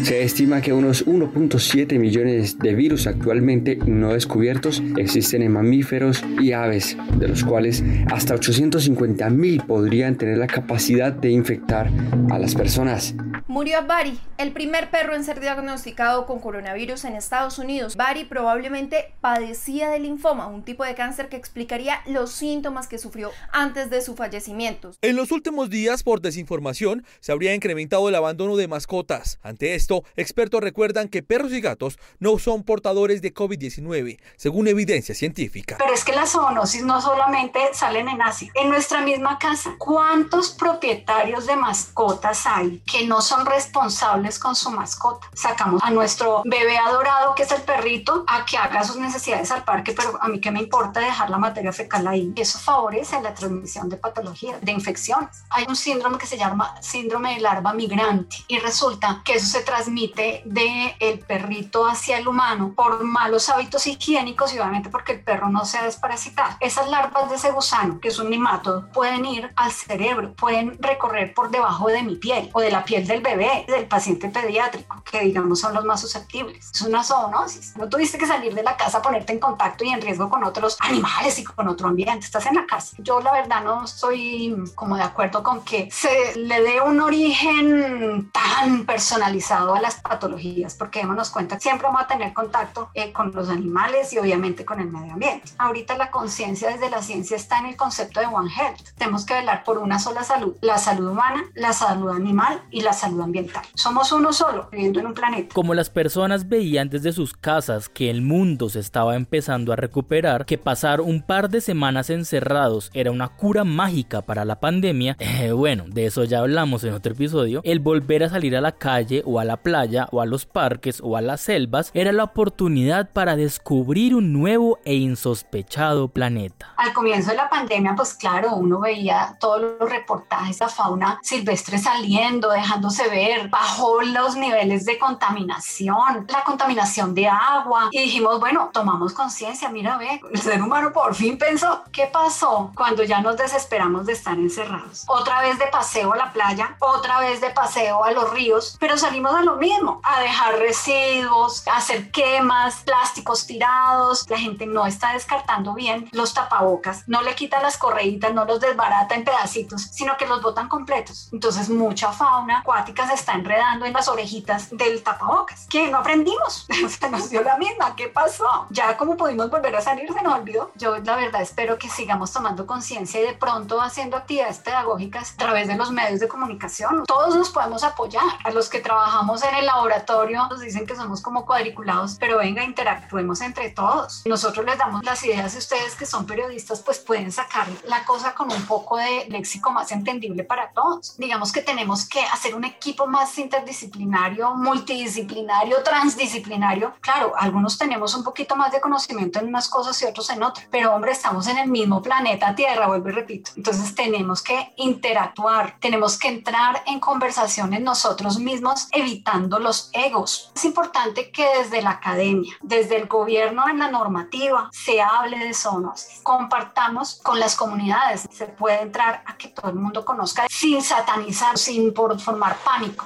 Se 0.02 0.22
estima 0.22 0.60
que 0.60 0.72
unos 0.72 1.06
1.7 1.06 1.98
millones 1.98 2.58
de 2.58 2.74
virus 2.74 3.06
actualmente 3.06 3.78
no 3.86 4.14
descubiertos 4.14 4.82
existen 4.96 5.42
en 5.42 5.52
mamíferos 5.52 6.24
y 6.40 6.52
aves, 6.52 6.96
de 7.18 7.28
los 7.28 7.44
cuales 7.44 7.84
hasta 8.10 8.34
850 8.34 9.30
mil 9.30 9.62
podrían 9.62 10.16
tener 10.16 10.38
la 10.38 10.48
capacidad 10.48 11.12
de 11.12 11.30
infectar 11.30 11.90
a 12.30 12.38
las 12.38 12.54
personas. 12.54 13.14
Murió 13.56 13.86
Barry, 13.86 14.20
el 14.36 14.52
primer 14.52 14.90
perro 14.90 15.14
en 15.14 15.24
ser 15.24 15.40
diagnosticado 15.40 16.26
con 16.26 16.40
coronavirus 16.40 17.06
en 17.06 17.14
Estados 17.16 17.58
Unidos. 17.58 17.96
Barry 17.96 18.26
probablemente 18.26 19.14
padecía 19.22 19.88
de 19.88 19.98
linfoma, 19.98 20.46
un 20.46 20.62
tipo 20.62 20.84
de 20.84 20.94
cáncer 20.94 21.30
que 21.30 21.36
explicaría 21.36 22.02
los 22.04 22.32
síntomas 22.32 22.86
que 22.86 22.98
sufrió 22.98 23.30
antes 23.52 23.88
de 23.88 24.02
su 24.02 24.14
fallecimiento. 24.14 24.90
En 25.00 25.16
los 25.16 25.32
últimos 25.32 25.70
días, 25.70 26.02
por 26.02 26.20
desinformación, 26.20 27.06
se 27.20 27.32
habría 27.32 27.54
incrementado 27.54 28.10
el 28.10 28.14
abandono 28.14 28.56
de 28.56 28.68
mascotas. 28.68 29.38
Ante 29.42 29.74
esto, 29.74 30.04
expertos 30.16 30.60
recuerdan 30.60 31.08
que 31.08 31.22
perros 31.22 31.52
y 31.52 31.62
gatos 31.62 31.98
no 32.18 32.38
son 32.38 32.62
portadores 32.62 33.22
de 33.22 33.32
COVID-19, 33.32 34.20
según 34.36 34.68
evidencia 34.68 35.14
científica. 35.14 35.76
Pero 35.78 35.94
es 35.94 36.04
que 36.04 36.12
las 36.12 36.32
zoonosis 36.32 36.84
no 36.84 37.00
solamente 37.00 37.58
salen 37.72 38.10
en 38.10 38.20
Asia. 38.20 38.52
En 38.54 38.68
nuestra 38.68 39.00
misma 39.00 39.38
casa, 39.38 39.76
¿cuántos 39.78 40.50
propietarios 40.50 41.46
de 41.46 41.56
mascotas 41.56 42.44
hay 42.44 42.82
que 42.84 43.06
no 43.06 43.22
son 43.22 43.45
responsables 43.46 44.38
con 44.38 44.54
su 44.54 44.70
mascota? 44.70 45.28
Sacamos 45.34 45.82
a 45.82 45.90
nuestro 45.90 46.42
bebé 46.44 46.76
adorado, 46.78 47.34
que 47.34 47.44
es 47.44 47.52
el 47.52 47.62
perrito, 47.62 48.24
a 48.26 48.44
que 48.44 48.56
haga 48.58 48.84
sus 48.84 48.96
necesidades 48.96 49.50
al 49.50 49.64
parque, 49.64 49.92
pero 49.92 50.18
a 50.20 50.28
mí 50.28 50.40
qué 50.40 50.50
me 50.50 50.60
importa 50.60 51.00
dejar 51.00 51.30
la 51.30 51.38
materia 51.38 51.72
fecal 51.72 52.06
ahí. 52.06 52.32
Eso 52.36 52.58
favorece 52.58 53.20
la 53.22 53.34
transmisión 53.34 53.88
de 53.88 53.96
patologías, 53.96 54.60
de 54.60 54.72
infecciones. 54.72 55.44
Hay 55.50 55.64
un 55.68 55.76
síndrome 55.76 56.18
que 56.18 56.26
se 56.26 56.36
llama 56.36 56.74
síndrome 56.80 57.34
de 57.34 57.40
larva 57.40 57.72
migrante 57.72 58.36
y 58.48 58.58
resulta 58.58 59.22
que 59.24 59.34
eso 59.34 59.46
se 59.46 59.62
transmite 59.62 60.42
de 60.44 60.96
el 61.00 61.20
perrito 61.20 61.86
hacia 61.86 62.18
el 62.18 62.28
humano 62.28 62.72
por 62.74 63.04
malos 63.04 63.48
hábitos 63.48 63.86
higiénicos 63.86 64.52
y 64.54 64.58
obviamente 64.58 64.90
porque 64.90 65.12
el 65.12 65.22
perro 65.22 65.48
no 65.48 65.64
se 65.64 65.78
ha 65.78 65.84
desparasitado. 65.84 66.56
Esas 66.60 66.88
larvas 66.88 67.30
de 67.30 67.36
ese 67.36 67.52
gusano, 67.52 68.00
que 68.00 68.08
es 68.08 68.18
un 68.18 68.30
nemátodo, 68.30 68.88
pueden 68.92 69.24
ir 69.24 69.52
al 69.56 69.72
cerebro, 69.72 70.34
pueden 70.34 70.76
recorrer 70.80 71.34
por 71.34 71.50
debajo 71.50 71.88
de 71.88 72.02
mi 72.02 72.16
piel 72.16 72.50
o 72.52 72.60
de 72.60 72.70
la 72.70 72.84
piel 72.84 73.06
del 73.06 73.20
bebé, 73.20 73.35
del 73.36 73.86
paciente 73.86 74.28
pediátrico, 74.28 75.02
que 75.10 75.20
digamos 75.20 75.60
son 75.60 75.74
los 75.74 75.84
más 75.84 76.00
susceptibles. 76.00 76.70
Es 76.72 76.80
una 76.82 77.02
zoonosis. 77.02 77.76
No 77.76 77.88
tuviste 77.88 78.18
que 78.18 78.26
salir 78.26 78.54
de 78.54 78.62
la 78.62 78.76
casa, 78.76 79.02
ponerte 79.02 79.32
en 79.32 79.38
contacto 79.38 79.84
y 79.84 79.90
en 79.90 80.00
riesgo 80.00 80.28
con 80.28 80.44
otros 80.44 80.76
animales 80.80 81.38
y 81.38 81.44
con 81.44 81.68
otro 81.68 81.88
ambiente. 81.88 82.24
Estás 82.24 82.46
en 82.46 82.54
la 82.54 82.66
casa. 82.66 82.96
Yo 82.98 83.20
la 83.20 83.32
verdad 83.32 83.62
no 83.62 83.84
estoy 83.84 84.54
como 84.74 84.96
de 84.96 85.02
acuerdo 85.02 85.42
con 85.42 85.64
que 85.64 85.88
se 85.90 86.36
le 86.36 86.60
dé 86.60 86.80
un 86.80 87.00
origen 87.00 88.30
tan 88.32 88.84
personalizado 88.86 89.74
a 89.74 89.80
las 89.80 89.96
patologías, 89.96 90.74
porque 90.74 91.00
démonos 91.00 91.30
cuenta, 91.30 91.58
siempre 91.60 91.86
vamos 91.86 92.02
a 92.02 92.06
tener 92.06 92.32
contacto 92.32 92.90
eh, 92.94 93.12
con 93.12 93.32
los 93.32 93.48
animales 93.48 94.12
y 94.12 94.18
obviamente 94.18 94.64
con 94.64 94.80
el 94.80 94.90
medio 94.90 95.14
ambiente. 95.14 95.50
Ahorita 95.58 95.96
la 95.96 96.10
conciencia 96.10 96.70
desde 96.70 96.90
la 96.90 97.02
ciencia 97.02 97.36
está 97.36 97.58
en 97.58 97.66
el 97.66 97.76
concepto 97.76 98.20
de 98.20 98.26
One 98.26 98.50
Health. 98.50 98.96
Tenemos 98.96 99.24
que 99.24 99.34
velar 99.34 99.64
por 99.64 99.78
una 99.78 99.98
sola 99.98 100.24
salud, 100.24 100.56
la 100.60 100.78
salud 100.78 101.10
humana, 101.10 101.44
la 101.54 101.72
salud 101.72 102.10
animal 102.10 102.62
y 102.70 102.82
la 102.82 102.92
salud 102.92 103.15
ambiental. 103.24 103.64
Somos 103.74 104.12
uno 104.12 104.32
solo 104.32 104.68
viviendo 104.70 105.00
en 105.00 105.06
un 105.06 105.14
planeta. 105.14 105.54
Como 105.54 105.74
las 105.74 105.90
personas 105.90 106.48
veían 106.48 106.88
desde 106.88 107.12
sus 107.12 107.34
casas 107.34 107.88
que 107.88 108.10
el 108.10 108.22
mundo 108.22 108.68
se 108.68 108.80
estaba 108.80 109.16
empezando 109.16 109.72
a 109.72 109.76
recuperar, 109.76 110.46
que 110.46 110.58
pasar 110.58 111.00
un 111.00 111.22
par 111.22 111.48
de 111.48 111.60
semanas 111.60 112.10
encerrados 112.10 112.90
era 112.94 113.10
una 113.10 113.28
cura 113.28 113.64
mágica 113.64 114.22
para 114.22 114.44
la 114.44 114.60
pandemia, 114.60 115.16
eh, 115.20 115.52
bueno, 115.52 115.84
de 115.86 116.06
eso 116.06 116.24
ya 116.24 116.40
hablamos 116.40 116.84
en 116.84 116.94
otro 116.94 117.12
episodio, 117.12 117.60
el 117.64 117.80
volver 117.80 118.24
a 118.24 118.28
salir 118.28 118.56
a 118.56 118.60
la 118.60 118.72
calle 118.72 119.22
o 119.24 119.40
a 119.40 119.44
la 119.44 119.56
playa 119.56 120.08
o 120.12 120.20
a 120.20 120.26
los 120.26 120.46
parques 120.46 121.00
o 121.02 121.16
a 121.16 121.20
las 121.20 121.40
selvas 121.40 121.90
era 121.94 122.12
la 122.12 122.24
oportunidad 122.24 123.10
para 123.12 123.36
descubrir 123.36 124.14
un 124.14 124.32
nuevo 124.32 124.78
e 124.84 124.94
insospechado 124.94 126.08
planeta. 126.08 126.74
Al 126.76 126.92
comienzo 126.92 127.30
de 127.30 127.36
la 127.36 127.48
pandemia, 127.48 127.94
pues 127.94 128.14
claro, 128.14 128.54
uno 128.56 128.80
veía 128.80 129.36
todos 129.40 129.60
los 129.80 129.90
reportajes 129.90 130.58
de 130.58 130.68
fauna 130.68 131.18
silvestre 131.22 131.78
saliendo, 131.78 132.50
dejándose 132.50 133.05
ver, 133.08 133.48
bajó 133.48 134.02
los 134.02 134.36
niveles 134.36 134.84
de 134.84 134.98
contaminación, 134.98 136.26
la 136.28 136.44
contaminación 136.44 137.14
de 137.14 137.28
agua 137.28 137.88
y 137.90 138.00
dijimos, 138.02 138.40
bueno, 138.40 138.70
tomamos 138.72 139.12
conciencia, 139.12 139.68
mira, 139.68 139.96
ve, 139.96 140.20
el 140.32 140.40
ser 140.40 140.62
humano 140.62 140.92
por 140.92 141.14
fin 141.14 141.38
pensó, 141.38 141.82
¿qué 141.92 142.06
pasó 142.06 142.72
cuando 142.74 143.02
ya 143.04 143.20
nos 143.20 143.36
desesperamos 143.36 144.06
de 144.06 144.12
estar 144.12 144.38
encerrados? 144.38 145.04
Otra 145.06 145.40
vez 145.40 145.58
de 145.58 145.66
paseo 145.66 146.12
a 146.12 146.16
la 146.16 146.32
playa, 146.32 146.76
otra 146.80 147.20
vez 147.20 147.40
de 147.40 147.50
paseo 147.50 148.04
a 148.04 148.10
los 148.10 148.30
ríos, 148.32 148.76
pero 148.80 148.96
salimos 148.96 149.34
a 149.34 149.42
lo 149.42 149.56
mismo, 149.56 150.00
a 150.02 150.20
dejar 150.20 150.58
residuos, 150.58 151.66
a 151.68 151.76
hacer 151.76 152.10
quemas, 152.10 152.82
plásticos 152.84 153.46
tirados, 153.46 154.28
la 154.28 154.38
gente 154.38 154.66
no 154.66 154.86
está 154.86 155.12
descartando 155.12 155.74
bien 155.74 156.08
los 156.12 156.34
tapabocas, 156.34 157.04
no 157.06 157.22
le 157.22 157.34
quita 157.34 157.60
las 157.60 157.78
correitas, 157.78 158.32
no 158.32 158.44
los 158.44 158.60
desbarata 158.60 159.14
en 159.14 159.24
pedacitos, 159.24 159.82
sino 159.82 160.16
que 160.16 160.26
los 160.26 160.42
botan 160.42 160.68
completos. 160.68 161.28
Entonces 161.32 161.68
mucha 161.68 162.12
fauna 162.12 162.60
acuática 162.60 162.95
se 163.04 163.14
está 163.14 163.32
enredando 163.32 163.84
en 163.84 163.92
las 163.92 164.08
orejitas 164.08 164.70
del 164.70 165.02
tapabocas. 165.02 165.66
¿Qué? 165.68 165.90
No 165.90 165.98
aprendimos. 165.98 166.66
se 167.00 167.10
nos 167.10 167.30
dio 167.30 167.42
la 167.42 167.56
misma. 167.56 167.96
¿Qué 167.96 168.08
pasó? 168.08 168.66
Ya 168.70 168.96
como 168.96 169.16
pudimos 169.16 169.50
volver 169.50 169.74
a 169.76 169.80
salir, 169.80 170.12
se 170.12 170.22
nos 170.22 170.34
olvidó. 170.34 170.70
Yo 170.76 170.96
la 170.98 171.16
verdad 171.16 171.42
espero 171.42 171.78
que 171.78 171.88
sigamos 171.88 172.32
tomando 172.32 172.66
conciencia 172.66 173.20
y 173.20 173.26
de 173.26 173.32
pronto 173.34 173.80
haciendo 173.80 174.16
actividades 174.16 174.58
pedagógicas 174.58 175.32
a 175.32 175.36
través 175.36 175.68
de 175.68 175.76
los 175.76 175.90
medios 175.90 176.20
de 176.20 176.28
comunicación. 176.28 177.04
Todos 177.06 177.34
nos 177.34 177.50
podemos 177.50 177.82
apoyar. 177.82 178.22
A 178.44 178.50
los 178.50 178.68
que 178.68 178.80
trabajamos 178.80 179.42
en 179.42 179.54
el 179.56 179.66
laboratorio 179.66 180.46
nos 180.48 180.60
dicen 180.60 180.86
que 180.86 180.94
somos 180.94 181.20
como 181.20 181.44
cuadriculados, 181.44 182.16
pero 182.18 182.38
venga, 182.38 182.62
interactuemos 182.62 183.40
entre 183.40 183.70
todos. 183.70 184.22
Nosotros 184.26 184.64
les 184.64 184.78
damos 184.78 185.04
las 185.04 185.24
ideas 185.24 185.54
y 185.54 185.58
ustedes 185.58 185.94
que 185.96 186.06
son 186.06 186.26
periodistas 186.26 186.80
pues 186.80 186.98
pueden 186.98 187.32
sacar 187.32 187.66
la 187.84 188.04
cosa 188.04 188.34
con 188.34 188.52
un 188.52 188.64
poco 188.66 188.96
de 188.96 189.26
léxico 189.28 189.72
más 189.72 189.90
entendible 189.92 190.44
para 190.44 190.70
todos. 190.70 191.16
Digamos 191.16 191.52
que 191.52 191.62
tenemos 191.62 192.08
que 192.08 192.20
hacer 192.20 192.54
un 192.54 192.64
equipo 192.64 192.85
más 193.06 193.36
interdisciplinario, 193.38 194.54
multidisciplinario, 194.54 195.82
transdisciplinario. 195.82 196.94
Claro, 197.00 197.32
algunos 197.36 197.76
tenemos 197.76 198.14
un 198.14 198.22
poquito 198.22 198.54
más 198.54 198.70
de 198.70 198.80
conocimiento 198.80 199.40
en 199.40 199.48
unas 199.48 199.68
cosas 199.68 200.00
y 200.02 200.04
otros 200.04 200.30
en 200.30 200.42
otras, 200.42 200.66
pero 200.70 200.94
hombre, 200.94 201.12
estamos 201.12 201.48
en 201.48 201.58
el 201.58 201.68
mismo 201.68 202.00
planeta 202.00 202.54
Tierra, 202.54 202.86
vuelvo 202.86 203.08
y 203.08 203.12
repito. 203.12 203.50
Entonces 203.56 203.94
tenemos 203.94 204.42
que 204.42 204.72
interactuar, 204.76 205.76
tenemos 205.80 206.18
que 206.18 206.28
entrar 206.28 206.82
en 206.86 207.00
conversaciones 207.00 207.80
nosotros 207.80 208.38
mismos, 208.38 208.88
evitando 208.92 209.58
los 209.58 209.90
egos. 209.92 210.52
Es 210.54 210.64
importante 210.64 211.30
que 211.30 211.46
desde 211.58 211.82
la 211.82 211.90
academia, 211.90 212.54
desde 212.62 212.96
el 212.96 213.06
gobierno 213.08 213.68
en 213.68 213.80
la 213.80 213.90
normativa, 213.90 214.68
se 214.72 215.00
hable 215.00 215.38
de 215.38 215.54
zoonosis. 215.54 216.20
Compartamos 216.22 217.20
con 217.22 217.40
las 217.40 217.56
comunidades. 217.56 218.28
Se 218.30 218.46
puede 218.46 218.82
entrar 218.82 219.22
a 219.26 219.36
que 219.36 219.48
todo 219.48 219.70
el 219.70 219.76
mundo 219.76 220.04
conozca 220.04 220.46
sin 220.48 220.82
satanizar, 220.82 221.58
sin 221.58 221.92
por 221.92 222.18
formar 222.20 222.56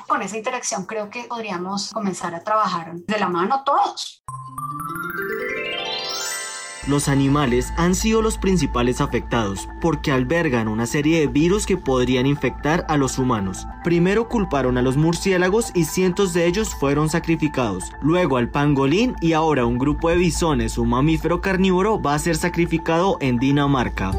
Con 0.07 0.23
esa 0.23 0.37
interacción 0.37 0.85
creo 0.85 1.11
que 1.11 1.25
podríamos 1.25 1.93
comenzar 1.93 2.35
a 2.35 2.41
trabajar 2.41 2.95
de 2.95 3.19
la 3.19 3.29
mano 3.29 3.63
todos. 3.65 4.23
Los 6.87 7.09
animales 7.09 7.73
han 7.77 7.95
sido 7.95 8.21
los 8.23 8.39
principales 8.39 9.01
afectados 9.01 9.69
porque 9.81 10.13
albergan 10.13 10.67
una 10.67 10.87
serie 10.87 11.21
de 11.21 11.27
virus 11.27 11.67
que 11.67 11.77
podrían 11.77 12.27
infectar 12.27 12.85
a 12.89 12.97
los 12.97 13.19
humanos. 13.19 13.67
Primero 13.85 14.29
culparon 14.29 14.79
a 14.79 14.83
los 14.83 14.97
murciélagos 14.97 15.71
y 15.75 15.85
cientos 15.85 16.33
de 16.33 16.47
ellos 16.47 16.75
fueron 16.75 17.09
sacrificados. 17.09 17.93
Luego 18.03 18.39
al 18.39 18.49
pangolín 18.49 19.15
y 19.21 19.35
ahora 19.35 19.67
un 19.67 19.79
grupo 19.79 20.09
de 20.09 20.17
bisones, 20.17 20.79
un 20.79 20.89
mamífero 20.89 21.41
carnívoro, 21.41 22.01
va 22.01 22.15
a 22.15 22.19
ser 22.19 22.37
sacrificado 22.37 23.19
en 23.21 23.39
Dinamarca. 23.39 24.13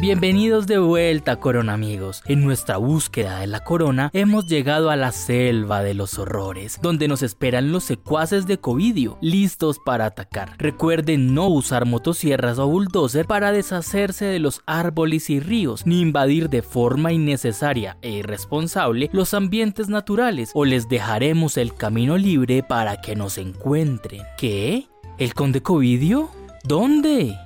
Bienvenidos 0.00 0.68
de 0.68 0.78
vuelta, 0.78 1.40
corona 1.40 1.72
amigos. 1.72 2.22
En 2.26 2.44
nuestra 2.44 2.76
búsqueda 2.76 3.40
de 3.40 3.48
la 3.48 3.64
corona 3.64 4.10
hemos 4.12 4.46
llegado 4.46 4.90
a 4.90 4.96
la 4.96 5.10
selva 5.10 5.82
de 5.82 5.92
los 5.92 6.20
horrores, 6.20 6.78
donde 6.80 7.08
nos 7.08 7.24
esperan 7.24 7.72
los 7.72 7.82
secuaces 7.82 8.46
de 8.46 8.58
Covidio, 8.58 9.18
listos 9.20 9.80
para 9.84 10.06
atacar. 10.06 10.54
Recuerden 10.56 11.34
no 11.34 11.48
usar 11.48 11.84
motosierras 11.84 12.60
o 12.60 12.68
bulldozer 12.68 13.26
para 13.26 13.50
deshacerse 13.50 14.26
de 14.26 14.38
los 14.38 14.62
árboles 14.66 15.30
y 15.30 15.40
ríos, 15.40 15.84
ni 15.84 16.00
invadir 16.00 16.48
de 16.48 16.62
forma 16.62 17.10
innecesaria 17.10 17.98
e 18.00 18.10
irresponsable 18.12 19.10
los 19.12 19.34
ambientes 19.34 19.88
naturales, 19.88 20.52
o 20.54 20.64
les 20.64 20.88
dejaremos 20.88 21.56
el 21.56 21.74
camino 21.74 22.16
libre 22.16 22.62
para 22.62 23.00
que 23.00 23.16
nos 23.16 23.36
encuentren. 23.36 24.22
¿Qué? 24.36 24.86
¿El 25.18 25.34
conde 25.34 25.60
Covidio? 25.60 26.30
¿Dónde? 26.62 27.36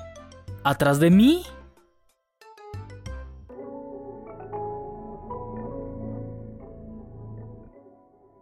¿Atrás 0.64 1.00
de 1.00 1.08
mí? 1.08 1.44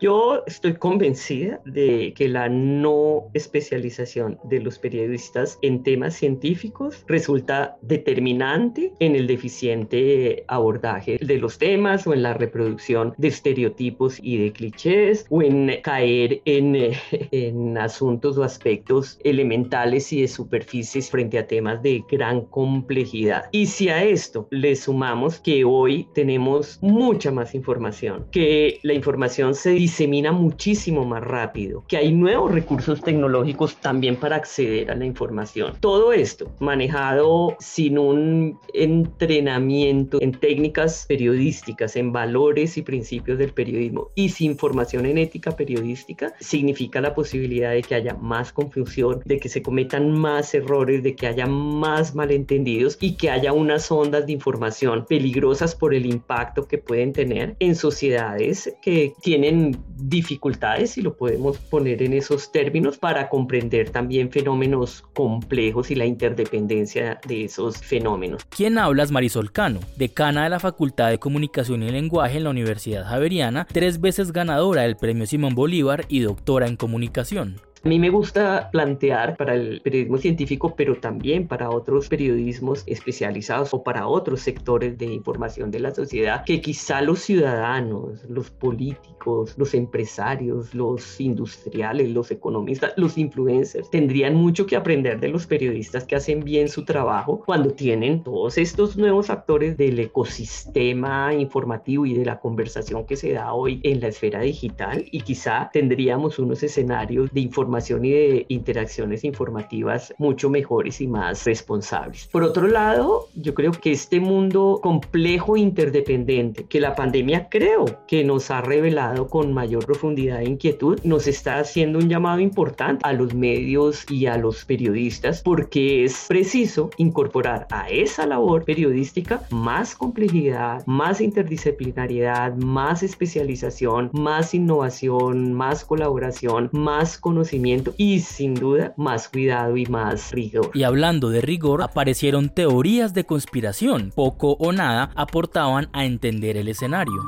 Yo 0.00 0.42
estoy 0.46 0.76
convencida 0.76 1.60
de 1.66 2.14
que 2.16 2.26
la 2.26 2.48
no 2.48 3.24
especialización 3.34 4.38
de 4.44 4.60
los 4.60 4.78
periodistas 4.78 5.58
en 5.60 5.82
temas 5.82 6.14
científicos 6.14 7.04
resulta 7.06 7.76
determinante 7.82 8.94
en 8.98 9.14
el 9.14 9.26
deficiente 9.26 10.44
abordaje 10.48 11.18
de 11.20 11.36
los 11.36 11.58
temas 11.58 12.06
o 12.06 12.14
en 12.14 12.22
la 12.22 12.32
reproducción 12.32 13.12
de 13.18 13.28
estereotipos 13.28 14.18
y 14.22 14.38
de 14.38 14.52
clichés 14.52 15.26
o 15.28 15.42
en 15.42 15.70
caer 15.82 16.40
en, 16.46 16.76
en 17.30 17.76
asuntos 17.76 18.38
o 18.38 18.42
aspectos 18.42 19.18
elementales 19.22 20.14
y 20.14 20.22
de 20.22 20.28
superficies 20.28 21.10
frente 21.10 21.38
a 21.38 21.46
temas 21.46 21.82
de 21.82 22.02
gran 22.10 22.46
complejidad. 22.46 23.50
Y 23.52 23.66
si 23.66 23.90
a 23.90 24.02
esto 24.02 24.48
le 24.50 24.76
sumamos 24.76 25.40
que 25.40 25.62
hoy 25.62 26.08
tenemos 26.14 26.78
mucha 26.80 27.30
más 27.30 27.54
información, 27.54 28.26
que 28.30 28.78
la 28.82 28.94
información 28.94 29.54
se 29.54 29.72
disemina 29.90 30.30
muchísimo 30.30 31.04
más 31.04 31.20
rápido, 31.20 31.82
que 31.88 31.96
hay 31.96 32.12
nuevos 32.12 32.52
recursos 32.52 33.00
tecnológicos 33.00 33.74
también 33.74 34.14
para 34.14 34.36
acceder 34.36 34.88
a 34.88 34.94
la 34.94 35.04
información. 35.04 35.74
Todo 35.80 36.12
esto 36.12 36.48
manejado 36.60 37.56
sin 37.58 37.98
un 37.98 38.60
entrenamiento 38.72 40.18
en 40.20 40.30
técnicas 40.30 41.06
periodísticas, 41.08 41.96
en 41.96 42.12
valores 42.12 42.76
y 42.76 42.82
principios 42.82 43.36
del 43.36 43.52
periodismo 43.52 44.10
y 44.14 44.28
sin 44.28 44.56
formación 44.56 45.06
en 45.06 45.18
ética 45.18 45.56
periodística, 45.56 46.34
significa 46.38 47.00
la 47.00 47.12
posibilidad 47.12 47.72
de 47.72 47.82
que 47.82 47.96
haya 47.96 48.14
más 48.14 48.52
confusión, 48.52 49.22
de 49.24 49.40
que 49.40 49.48
se 49.48 49.60
cometan 49.60 50.12
más 50.12 50.54
errores, 50.54 51.02
de 51.02 51.16
que 51.16 51.26
haya 51.26 51.46
más 51.46 52.14
malentendidos 52.14 52.96
y 53.00 53.16
que 53.16 53.28
haya 53.28 53.52
unas 53.52 53.90
ondas 53.90 54.24
de 54.24 54.34
información 54.34 55.04
peligrosas 55.08 55.74
por 55.74 55.94
el 55.94 56.06
impacto 56.06 56.68
que 56.68 56.78
pueden 56.78 57.12
tener 57.12 57.56
en 57.58 57.74
sociedades 57.74 58.72
que 58.80 59.14
tienen 59.20 59.79
dificultades, 59.96 60.92
si 60.92 61.02
lo 61.02 61.16
podemos 61.16 61.58
poner 61.58 62.02
en 62.02 62.12
esos 62.12 62.52
términos, 62.52 62.98
para 62.98 63.28
comprender 63.28 63.90
también 63.90 64.30
fenómenos 64.30 65.02
complejos 65.14 65.90
y 65.90 65.94
la 65.94 66.06
interdependencia 66.06 67.20
de 67.26 67.44
esos 67.44 67.78
fenómenos. 67.78 68.44
¿Quién 68.48 68.78
hablas? 68.78 69.10
Marisol 69.10 69.52
Cano, 69.52 69.80
decana 69.96 70.44
de 70.44 70.50
la 70.50 70.60
Facultad 70.60 71.10
de 71.10 71.18
Comunicación 71.18 71.82
y 71.82 71.90
Lenguaje 71.90 72.38
en 72.38 72.44
la 72.44 72.50
Universidad 72.50 73.06
Javeriana, 73.06 73.66
tres 73.70 74.00
veces 74.00 74.32
ganadora 74.32 74.82
del 74.82 74.96
Premio 74.96 75.26
Simón 75.26 75.54
Bolívar 75.54 76.04
y 76.08 76.20
doctora 76.20 76.66
en 76.66 76.76
comunicación. 76.76 77.60
A 77.82 77.88
mí 77.88 77.98
me 77.98 78.10
gusta 78.10 78.68
plantear 78.70 79.38
para 79.38 79.54
el 79.54 79.80
periodismo 79.80 80.18
científico, 80.18 80.74
pero 80.76 80.96
también 80.96 81.48
para 81.48 81.70
otros 81.70 82.10
periodismos 82.10 82.82
especializados 82.86 83.72
o 83.72 83.82
para 83.82 84.06
otros 84.06 84.42
sectores 84.42 84.98
de 84.98 85.06
información 85.06 85.70
de 85.70 85.80
la 85.80 85.94
sociedad, 85.94 86.44
que 86.44 86.60
quizá 86.60 87.00
los 87.00 87.20
ciudadanos, 87.20 88.22
los 88.28 88.50
políticos, 88.50 89.54
los 89.56 89.72
empresarios, 89.72 90.74
los 90.74 91.18
industriales, 91.22 92.10
los 92.10 92.30
economistas, 92.30 92.92
los 92.96 93.16
influencers, 93.16 93.88
tendrían 93.88 94.34
mucho 94.34 94.66
que 94.66 94.76
aprender 94.76 95.18
de 95.18 95.28
los 95.28 95.46
periodistas 95.46 96.04
que 96.04 96.16
hacen 96.16 96.40
bien 96.40 96.68
su 96.68 96.84
trabajo 96.84 97.42
cuando 97.46 97.70
tienen 97.70 98.22
todos 98.22 98.58
estos 98.58 98.98
nuevos 98.98 99.30
actores 99.30 99.78
del 99.78 99.98
ecosistema 99.98 101.32
informativo 101.32 102.04
y 102.04 102.12
de 102.12 102.26
la 102.26 102.40
conversación 102.40 103.06
que 103.06 103.16
se 103.16 103.32
da 103.32 103.54
hoy 103.54 103.80
en 103.84 104.00
la 104.00 104.08
esfera 104.08 104.40
digital. 104.40 105.06
Y 105.10 105.22
quizá 105.22 105.70
tendríamos 105.72 106.38
unos 106.38 106.62
escenarios 106.62 107.32
de 107.32 107.40
información 107.40 107.69
y 107.78 108.10
de 108.10 108.46
interacciones 108.48 109.24
informativas 109.24 110.12
mucho 110.18 110.50
mejores 110.50 111.00
y 111.00 111.06
más 111.06 111.44
responsables. 111.44 112.26
Por 112.26 112.42
otro 112.42 112.66
lado, 112.66 113.28
yo 113.34 113.54
creo 113.54 113.72
que 113.72 113.92
este 113.92 114.20
mundo 114.20 114.80
complejo 114.82 115.56
e 115.56 115.60
interdependiente 115.60 116.64
que 116.64 116.80
la 116.80 116.94
pandemia 116.94 117.48
creo 117.48 117.84
que 118.06 118.24
nos 118.24 118.50
ha 118.50 118.60
revelado 118.60 119.28
con 119.28 119.52
mayor 119.52 119.86
profundidad 119.86 120.42
e 120.42 120.48
inquietud, 120.48 120.98
nos 121.04 121.26
está 121.26 121.58
haciendo 121.58 121.98
un 121.98 122.08
llamado 122.08 122.40
importante 122.40 123.06
a 123.06 123.12
los 123.12 123.34
medios 123.34 124.04
y 124.10 124.26
a 124.26 124.36
los 124.36 124.64
periodistas 124.64 125.42
porque 125.42 126.04
es 126.04 126.26
preciso 126.28 126.90
incorporar 126.96 127.66
a 127.70 127.88
esa 127.88 128.26
labor 128.26 128.64
periodística 128.64 129.42
más 129.50 129.94
complejidad, 129.94 130.84
más 130.86 131.20
interdisciplinariedad, 131.20 132.54
más 132.56 133.02
especialización, 133.02 134.10
más 134.12 134.54
innovación, 134.54 135.54
más 135.54 135.84
colaboración, 135.84 136.68
más 136.72 137.18
conocimiento 137.18 137.59
y 137.96 138.20
sin 138.20 138.54
duda 138.54 138.94
más 138.96 139.28
cuidado 139.28 139.76
y 139.76 139.86
más 139.86 140.32
rigor. 140.32 140.70
Y 140.74 140.82
hablando 140.82 141.30
de 141.30 141.40
rigor, 141.40 141.82
aparecieron 141.82 142.48
teorías 142.48 143.14
de 143.14 143.24
conspiración, 143.24 144.12
poco 144.14 144.52
o 144.52 144.72
nada 144.72 145.10
aportaban 145.14 145.88
a 145.92 146.04
entender 146.04 146.56
el 146.56 146.68
escenario. 146.68 147.22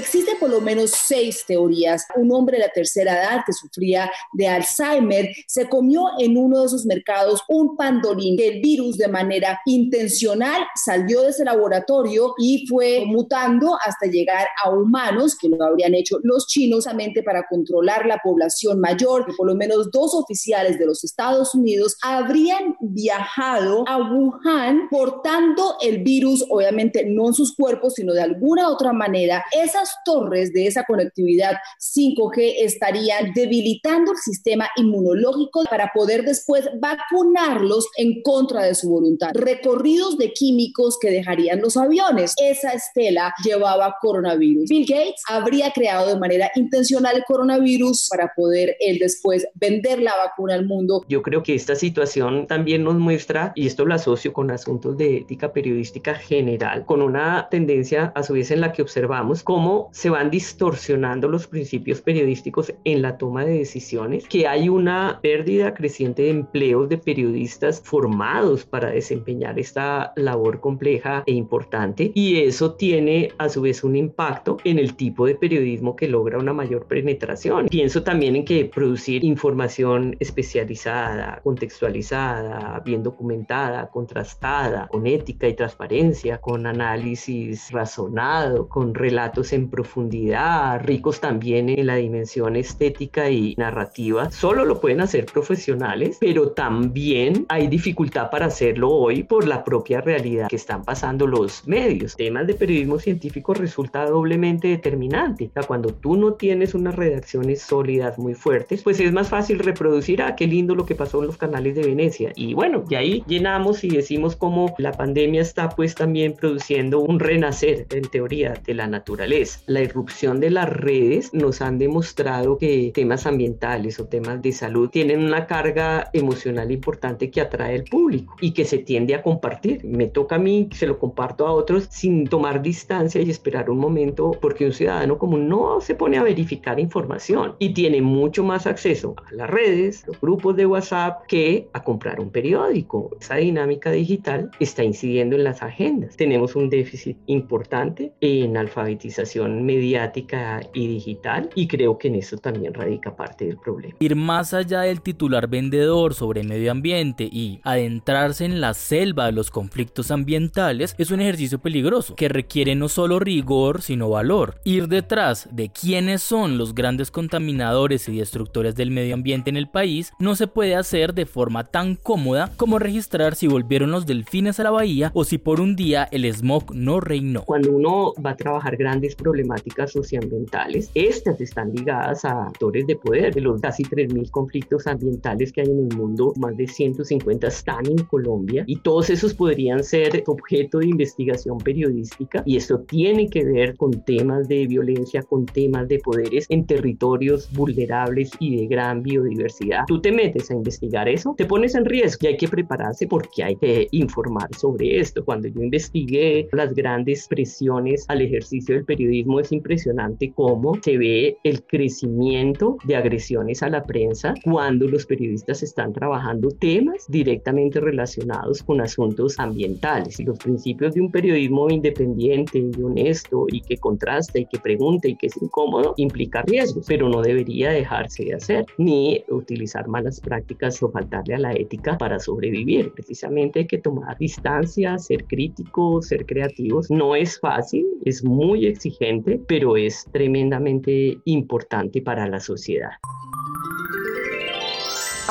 Existen 0.00 0.38
por 0.38 0.48
lo 0.48 0.62
menos 0.62 0.92
seis 0.92 1.44
teorías. 1.46 2.06
Un 2.16 2.32
hombre 2.32 2.56
de 2.56 2.64
la 2.64 2.72
tercera 2.72 3.20
edad 3.20 3.42
que 3.44 3.52
sufría 3.52 4.10
de 4.32 4.48
Alzheimer 4.48 5.28
se 5.46 5.68
comió 5.68 6.06
en 6.18 6.38
uno 6.38 6.62
de 6.62 6.70
sus 6.70 6.86
mercados 6.86 7.42
un 7.48 7.76
pandolín 7.76 8.38
el 8.40 8.62
virus 8.62 8.96
de 8.96 9.08
manera 9.08 9.60
intencional 9.66 10.62
salió 10.74 11.22
de 11.22 11.30
ese 11.30 11.44
laboratorio 11.44 12.32
y 12.38 12.66
fue 12.66 13.04
mutando 13.04 13.76
hasta 13.84 14.06
llegar 14.06 14.48
a 14.64 14.70
humanos 14.70 15.36
que 15.38 15.50
lo 15.50 15.62
habrían 15.62 15.94
hecho 15.94 16.18
los 16.22 16.46
chinos 16.46 16.86
para 17.24 17.46
controlar 17.46 18.06
la 18.06 18.18
población 18.22 18.80
mayor. 18.80 19.26
Por 19.36 19.48
lo 19.48 19.54
menos 19.54 19.90
dos 19.90 20.14
oficiales 20.14 20.78
de 20.78 20.86
los 20.86 21.04
Estados 21.04 21.54
Unidos 21.54 21.96
habrían 22.02 22.76
viajado 22.80 23.84
a 23.86 23.98
Wuhan 23.98 24.88
portando 24.90 25.76
el 25.82 26.02
virus, 26.02 26.44
obviamente 26.48 27.04
no 27.06 27.28
en 27.28 27.34
sus 27.34 27.54
cuerpos, 27.54 27.94
sino 27.94 28.12
de 28.14 28.22
alguna 28.22 28.68
otra 28.68 28.92
manera. 28.92 29.44
Esas 29.52 29.89
torres 30.04 30.52
de 30.52 30.66
esa 30.66 30.84
conectividad 30.84 31.56
5G 31.80 32.54
estarían 32.60 33.32
debilitando 33.34 34.12
el 34.12 34.18
sistema 34.18 34.68
inmunológico 34.76 35.64
para 35.70 35.90
poder 35.94 36.24
después 36.24 36.68
vacunarlos 36.80 37.88
en 37.96 38.22
contra 38.22 38.64
de 38.64 38.74
su 38.74 38.88
voluntad. 38.88 39.30
Recorridos 39.34 40.18
de 40.18 40.32
químicos 40.32 40.98
que 41.00 41.10
dejarían 41.10 41.60
los 41.60 41.76
aviones. 41.76 42.34
Esa 42.42 42.72
estela 42.72 43.32
llevaba 43.44 43.96
coronavirus. 44.00 44.68
Bill 44.68 44.86
Gates 44.86 45.22
habría 45.28 45.72
creado 45.72 46.08
de 46.08 46.18
manera 46.18 46.50
intencional 46.54 47.16
el 47.16 47.24
coronavirus 47.24 48.08
para 48.08 48.32
poder 48.34 48.76
él 48.80 48.98
después 48.98 49.46
vender 49.54 50.00
la 50.00 50.14
vacuna 50.16 50.54
al 50.54 50.66
mundo. 50.66 51.04
Yo 51.08 51.22
creo 51.22 51.42
que 51.42 51.54
esta 51.54 51.74
situación 51.74 52.46
también 52.46 52.84
nos 52.84 52.96
muestra, 52.96 53.52
y 53.54 53.66
esto 53.66 53.84
lo 53.84 53.94
asocio 53.94 54.32
con 54.32 54.50
asuntos 54.50 54.96
de 54.96 55.18
ética 55.18 55.52
periodística 55.52 56.14
general, 56.14 56.84
con 56.84 57.02
una 57.02 57.48
tendencia 57.50 58.12
a 58.14 58.22
su 58.22 58.34
vez 58.34 58.50
en 58.50 58.60
la 58.60 58.72
que 58.72 58.82
observamos 58.82 59.42
cómo 59.42 59.79
se 59.92 60.10
van 60.10 60.30
distorsionando 60.30 61.28
los 61.28 61.46
principios 61.46 62.00
periodísticos 62.00 62.72
en 62.84 63.02
la 63.02 63.18
toma 63.18 63.44
de 63.44 63.58
decisiones, 63.58 64.26
que 64.28 64.46
hay 64.46 64.68
una 64.68 65.18
pérdida 65.22 65.74
creciente 65.74 66.22
de 66.22 66.30
empleos 66.30 66.88
de 66.88 66.98
periodistas 66.98 67.80
formados 67.84 68.64
para 68.64 68.90
desempeñar 68.90 69.58
esta 69.58 70.12
labor 70.16 70.60
compleja 70.60 71.22
e 71.26 71.32
importante 71.32 72.12
y 72.14 72.42
eso 72.42 72.74
tiene 72.74 73.32
a 73.38 73.48
su 73.48 73.62
vez 73.62 73.84
un 73.84 73.96
impacto 73.96 74.58
en 74.64 74.78
el 74.78 74.94
tipo 74.94 75.26
de 75.26 75.34
periodismo 75.34 75.96
que 75.96 76.08
logra 76.08 76.38
una 76.38 76.52
mayor 76.52 76.86
penetración. 76.86 77.68
Pienso 77.68 78.02
también 78.02 78.36
en 78.36 78.44
que 78.44 78.64
producir 78.64 79.24
información 79.24 80.16
especializada, 80.20 81.40
contextualizada, 81.42 82.80
bien 82.84 83.02
documentada, 83.02 83.88
contrastada, 83.90 84.88
con 84.88 85.06
ética 85.06 85.48
y 85.48 85.54
transparencia, 85.54 86.38
con 86.38 86.66
análisis 86.66 87.70
razonado, 87.70 88.68
con 88.68 88.94
relatos 88.94 89.52
en 89.52 89.69
profundidad, 89.70 90.82
ricos 90.84 91.20
también 91.20 91.68
en 91.68 91.86
la 91.86 91.96
dimensión 91.96 92.56
estética 92.56 93.30
y 93.30 93.54
narrativa, 93.56 94.30
solo 94.30 94.64
lo 94.64 94.80
pueden 94.80 95.00
hacer 95.00 95.26
profesionales, 95.26 96.18
pero 96.20 96.50
también 96.50 97.46
hay 97.48 97.68
dificultad 97.68 98.30
para 98.30 98.46
hacerlo 98.46 98.90
hoy 98.90 99.22
por 99.22 99.46
la 99.46 99.64
propia 99.64 100.00
realidad 100.00 100.48
que 100.48 100.56
están 100.56 100.84
pasando 100.84 101.26
los 101.26 101.66
medios. 101.66 102.16
Temas 102.16 102.46
de 102.46 102.54
periodismo 102.54 102.98
científico 102.98 103.54
resulta 103.54 104.06
doblemente 104.06 104.68
determinante. 104.68 105.50
O 105.56 105.66
cuando 105.66 105.94
tú 105.94 106.16
no 106.16 106.34
tienes 106.34 106.74
unas 106.74 106.96
redacciones 106.96 107.62
sólidas 107.62 108.18
muy 108.18 108.34
fuertes, 108.34 108.82
pues 108.82 109.00
es 109.00 109.12
más 109.12 109.28
fácil 109.28 109.58
reproducir, 109.58 110.22
ah, 110.22 110.34
qué 110.36 110.46
lindo 110.46 110.74
lo 110.74 110.86
que 110.86 110.94
pasó 110.94 111.20
en 111.20 111.26
los 111.26 111.36
canales 111.36 111.74
de 111.74 111.82
Venecia. 111.86 112.32
Y 112.34 112.54
bueno, 112.54 112.84
de 112.88 112.96
ahí 112.96 113.24
llenamos 113.26 113.84
y 113.84 113.90
decimos 113.90 114.36
cómo 114.36 114.74
la 114.78 114.92
pandemia 114.92 115.42
está 115.42 115.68
pues 115.68 115.94
también 115.94 116.34
produciendo 116.34 117.00
un 117.00 117.20
renacer 117.20 117.86
en 117.90 118.02
teoría 118.02 118.54
de 118.64 118.74
la 118.74 118.86
naturaleza 118.86 119.59
la 119.66 119.80
irrupción 119.80 120.40
de 120.40 120.50
las 120.50 120.68
redes 120.68 121.32
nos 121.32 121.60
han 121.60 121.78
demostrado 121.78 122.58
que 122.58 122.90
temas 122.94 123.26
ambientales 123.26 124.00
o 124.00 124.06
temas 124.06 124.42
de 124.42 124.52
salud 124.52 124.90
tienen 124.90 125.24
una 125.24 125.46
carga 125.46 126.10
emocional 126.12 126.70
importante 126.70 127.30
que 127.30 127.40
atrae 127.40 127.76
al 127.76 127.84
público 127.84 128.36
y 128.40 128.52
que 128.52 128.64
se 128.64 128.78
tiende 128.78 129.14
a 129.14 129.22
compartir. 129.22 129.84
Me 129.84 130.06
toca 130.06 130.36
a 130.36 130.38
mí, 130.38 130.68
se 130.72 130.86
lo 130.86 130.98
comparto 130.98 131.46
a 131.46 131.52
otros 131.52 131.88
sin 131.90 132.26
tomar 132.26 132.62
distancia 132.62 133.20
y 133.20 133.30
esperar 133.30 133.70
un 133.70 133.78
momento 133.78 134.32
porque 134.40 134.66
un 134.66 134.72
ciudadano 134.72 135.18
común 135.18 135.48
no 135.48 135.80
se 135.80 135.94
pone 135.94 136.18
a 136.18 136.22
verificar 136.22 136.78
información 136.80 137.54
y 137.58 137.74
tiene 137.74 138.02
mucho 138.02 138.44
más 138.44 138.66
acceso 138.66 139.14
a 139.30 139.34
las 139.34 139.50
redes, 139.50 140.04
los 140.06 140.20
grupos 140.20 140.56
de 140.56 140.66
WhatsApp 140.66 141.26
que 141.26 141.68
a 141.72 141.82
comprar 141.82 142.20
un 142.20 142.30
periódico. 142.30 143.10
Esa 143.20 143.36
dinámica 143.36 143.90
digital 143.90 144.50
está 144.60 144.84
incidiendo 144.84 145.36
en 145.36 145.44
las 145.44 145.62
agendas. 145.62 146.16
Tenemos 146.16 146.56
un 146.56 146.70
déficit 146.70 147.16
importante 147.26 148.12
en 148.20 148.56
alfabetización 148.56 149.49
mediática 149.50 150.60
y 150.72 150.88
digital 150.88 151.50
y 151.54 151.66
creo 151.66 151.98
que 151.98 152.08
en 152.08 152.16
eso 152.16 152.36
también 152.38 152.74
radica 152.74 153.16
parte 153.16 153.46
del 153.46 153.56
problema. 153.56 153.96
Ir 154.00 154.16
más 154.16 154.54
allá 154.54 154.82
del 154.82 155.00
titular 155.00 155.48
vendedor 155.48 156.14
sobre 156.14 156.42
medio 156.42 156.70
ambiente 156.70 157.24
y 157.24 157.60
adentrarse 157.62 158.44
en 158.44 158.60
la 158.60 158.74
selva 158.74 159.26
de 159.26 159.32
los 159.32 159.50
conflictos 159.50 160.10
ambientales 160.10 160.94
es 160.98 161.10
un 161.10 161.20
ejercicio 161.20 161.58
peligroso 161.58 162.14
que 162.14 162.28
requiere 162.28 162.74
no 162.74 162.88
solo 162.88 163.18
rigor 163.18 163.82
sino 163.82 164.10
valor. 164.10 164.56
Ir 164.64 164.88
detrás 164.88 165.48
de 165.52 165.70
quiénes 165.70 166.22
son 166.22 166.58
los 166.58 166.74
grandes 166.74 167.10
contaminadores 167.10 168.08
y 168.08 168.18
destructores 168.18 168.74
del 168.74 168.90
medio 168.90 169.14
ambiente 169.14 169.50
en 169.50 169.56
el 169.56 169.68
país 169.68 170.12
no 170.18 170.36
se 170.36 170.46
puede 170.46 170.74
hacer 170.74 171.14
de 171.14 171.26
forma 171.26 171.64
tan 171.64 171.96
cómoda 171.96 172.52
como 172.56 172.78
registrar 172.78 173.34
si 173.34 173.46
volvieron 173.46 173.90
los 173.90 174.06
delfines 174.06 174.60
a 174.60 174.64
la 174.64 174.70
bahía 174.70 175.10
o 175.14 175.24
si 175.24 175.38
por 175.38 175.60
un 175.60 175.76
día 175.76 176.08
el 176.10 176.24
smog 176.32 176.74
no 176.74 177.00
reinó. 177.00 177.42
Cuando 177.42 177.72
uno 177.72 178.12
va 178.24 178.30
a 178.30 178.36
trabajar 178.36 178.76
grandes 178.76 179.14
problemas 179.14 179.29
problemáticas 179.30 179.92
socioambientales. 179.92 180.90
Estas 180.94 181.40
están 181.40 181.72
ligadas 181.72 182.24
a 182.24 182.46
actores 182.46 182.84
de 182.86 182.96
poder. 182.96 183.32
De 183.32 183.40
los 183.40 183.60
casi 183.60 183.84
3.000 183.84 184.28
conflictos 184.30 184.86
ambientales 184.88 185.52
que 185.52 185.60
hay 185.60 185.68
en 185.70 185.90
el 185.90 185.96
mundo, 185.96 186.32
más 186.36 186.56
de 186.56 186.66
150 186.66 187.46
están 187.46 187.86
en 187.86 187.98
Colombia 188.04 188.64
y 188.66 188.76
todos 188.76 189.08
esos 189.10 189.34
podrían 189.34 189.84
ser 189.84 190.22
objeto 190.26 190.78
de 190.78 190.86
investigación 190.86 191.58
periodística 191.58 192.42
y 192.44 192.56
esto 192.56 192.80
tiene 192.80 193.28
que 193.28 193.44
ver 193.44 193.76
con 193.76 193.92
temas 194.04 194.48
de 194.48 194.66
violencia, 194.66 195.22
con 195.22 195.46
temas 195.46 195.86
de 195.86 196.00
poderes 196.00 196.46
en 196.48 196.66
territorios 196.66 197.48
vulnerables 197.52 198.32
y 198.40 198.56
de 198.56 198.66
gran 198.66 199.02
biodiversidad. 199.02 199.84
Tú 199.86 200.00
te 200.00 200.10
metes 200.10 200.50
a 200.50 200.54
investigar 200.54 201.08
eso, 201.08 201.34
te 201.36 201.44
pones 201.44 201.74
en 201.74 201.84
riesgo 201.84 202.18
y 202.22 202.26
hay 202.28 202.36
que 202.36 202.48
prepararse 202.48 203.06
porque 203.06 203.44
hay 203.44 203.56
que 203.56 203.86
informar 203.92 204.48
sobre 204.56 204.98
esto. 204.98 205.24
Cuando 205.24 205.46
yo 205.46 205.62
investigué 205.62 206.48
las 206.52 206.74
grandes 206.74 207.28
presiones 207.28 208.04
al 208.08 208.22
ejercicio 208.22 208.74
del 208.74 208.84
periodismo, 208.84 209.19
es 209.40 209.52
impresionante 209.52 210.32
cómo 210.34 210.74
se 210.82 210.98
ve 210.98 211.38
el 211.44 211.62
crecimiento 211.64 212.76
de 212.84 212.96
agresiones 212.96 213.62
a 213.62 213.68
la 213.68 213.82
prensa 213.84 214.34
cuando 214.44 214.88
los 214.88 215.06
periodistas 215.06 215.62
están 215.62 215.92
trabajando 215.92 216.50
temas 216.50 217.06
directamente 217.08 217.80
relacionados 217.80 218.62
con 218.62 218.80
asuntos 218.80 219.38
ambientales. 219.38 220.18
Los 220.20 220.38
principios 220.38 220.94
de 220.94 221.00
un 221.00 221.10
periodismo 221.10 221.68
independiente 221.70 222.58
y 222.58 222.82
honesto 222.82 223.46
y 223.48 223.60
que 223.60 223.76
contrasta 223.76 224.38
y 224.38 224.46
que 224.46 224.58
pregunte 224.58 225.08
y 225.08 225.16
que 225.16 225.26
es 225.26 225.40
incómodo 225.40 225.94
implica 225.96 226.42
riesgos, 226.42 226.86
pero 226.86 227.08
no 227.08 227.22
debería 227.22 227.70
dejarse 227.70 228.24
de 228.24 228.34
hacer 228.34 228.66
ni 228.78 229.22
utilizar 229.28 229.88
malas 229.88 230.20
prácticas 230.20 230.82
o 230.82 230.90
faltarle 230.90 231.34
a 231.34 231.38
la 231.38 231.52
ética 231.52 231.98
para 231.98 232.18
sobrevivir. 232.18 232.92
Precisamente 232.92 233.60
hay 233.60 233.66
que 233.66 233.78
tomar 233.78 234.16
distancia, 234.18 234.98
ser 234.98 235.24
críticos, 235.24 236.08
ser 236.08 236.26
creativos. 236.26 236.90
No 236.90 237.14
es 237.14 237.38
fácil, 237.38 237.86
es 238.04 238.24
muy 238.24 238.66
exigente 238.66 239.09
pero 239.46 239.76
es 239.76 240.06
tremendamente 240.12 241.18
importante 241.24 242.02
para 242.02 242.28
la 242.28 242.40
sociedad. 242.40 242.90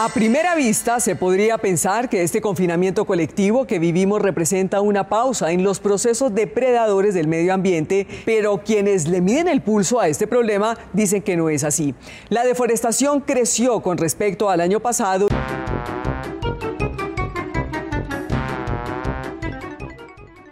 A 0.01 0.07
primera 0.07 0.55
vista 0.55 1.01
se 1.01 1.17
podría 1.17 1.57
pensar 1.57 2.07
que 2.07 2.23
este 2.23 2.39
confinamiento 2.39 3.03
colectivo 3.03 3.67
que 3.67 3.79
vivimos 3.79 4.21
representa 4.21 4.79
una 4.79 5.09
pausa 5.09 5.51
en 5.51 5.61
los 5.61 5.81
procesos 5.81 6.33
depredadores 6.33 7.13
del 7.13 7.27
medio 7.27 7.53
ambiente, 7.53 8.07
pero 8.23 8.63
quienes 8.63 9.09
le 9.09 9.19
miden 9.19 9.49
el 9.49 9.61
pulso 9.61 9.99
a 9.99 10.07
este 10.07 10.25
problema 10.25 10.77
dicen 10.93 11.21
que 11.21 11.35
no 11.35 11.49
es 11.49 11.65
así. 11.65 11.95
La 12.29 12.45
deforestación 12.45 13.19
creció 13.19 13.81
con 13.81 13.97
respecto 13.97 14.49
al 14.49 14.61
año 14.61 14.79
pasado. 14.79 15.27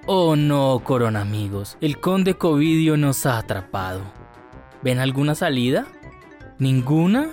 Oh 0.10 0.38
no, 0.38 0.82
corona 0.86 1.20
amigos, 1.20 1.78
el 1.82 2.00
conde 2.00 2.36
Covidio 2.36 2.96
nos 2.96 3.26
ha 3.26 3.40
atrapado. 3.40 4.00
¿Ven 4.82 5.00
alguna 5.00 5.36
salida? 5.36 5.86
¿Ninguna? 6.60 7.32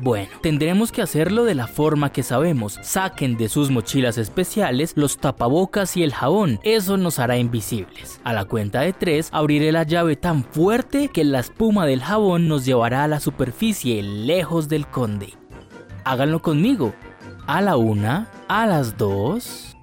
Bueno, 0.00 0.32
tendremos 0.40 0.90
que 0.90 1.00
hacerlo 1.00 1.44
de 1.44 1.54
la 1.54 1.68
forma 1.68 2.10
que 2.10 2.24
sabemos. 2.24 2.80
Saquen 2.82 3.36
de 3.36 3.48
sus 3.48 3.70
mochilas 3.70 4.18
especiales 4.18 4.94
los 4.96 5.18
tapabocas 5.18 5.96
y 5.96 6.02
el 6.02 6.12
jabón. 6.12 6.58
Eso 6.64 6.96
nos 6.96 7.20
hará 7.20 7.36
invisibles. 7.38 8.20
A 8.24 8.32
la 8.32 8.46
cuenta 8.46 8.80
de 8.80 8.92
tres, 8.92 9.28
abriré 9.30 9.70
la 9.70 9.84
llave 9.84 10.16
tan 10.16 10.42
fuerte 10.42 11.06
que 11.06 11.22
la 11.22 11.38
espuma 11.38 11.86
del 11.86 12.02
jabón 12.02 12.48
nos 12.48 12.64
llevará 12.64 13.04
a 13.04 13.08
la 13.08 13.20
superficie 13.20 14.02
lejos 14.02 14.68
del 14.68 14.88
conde. 14.88 15.34
Háganlo 16.04 16.42
conmigo. 16.42 16.92
A 17.46 17.60
la 17.60 17.76
una, 17.76 18.28
a 18.48 18.66
las 18.66 18.98
dos. 18.98 19.73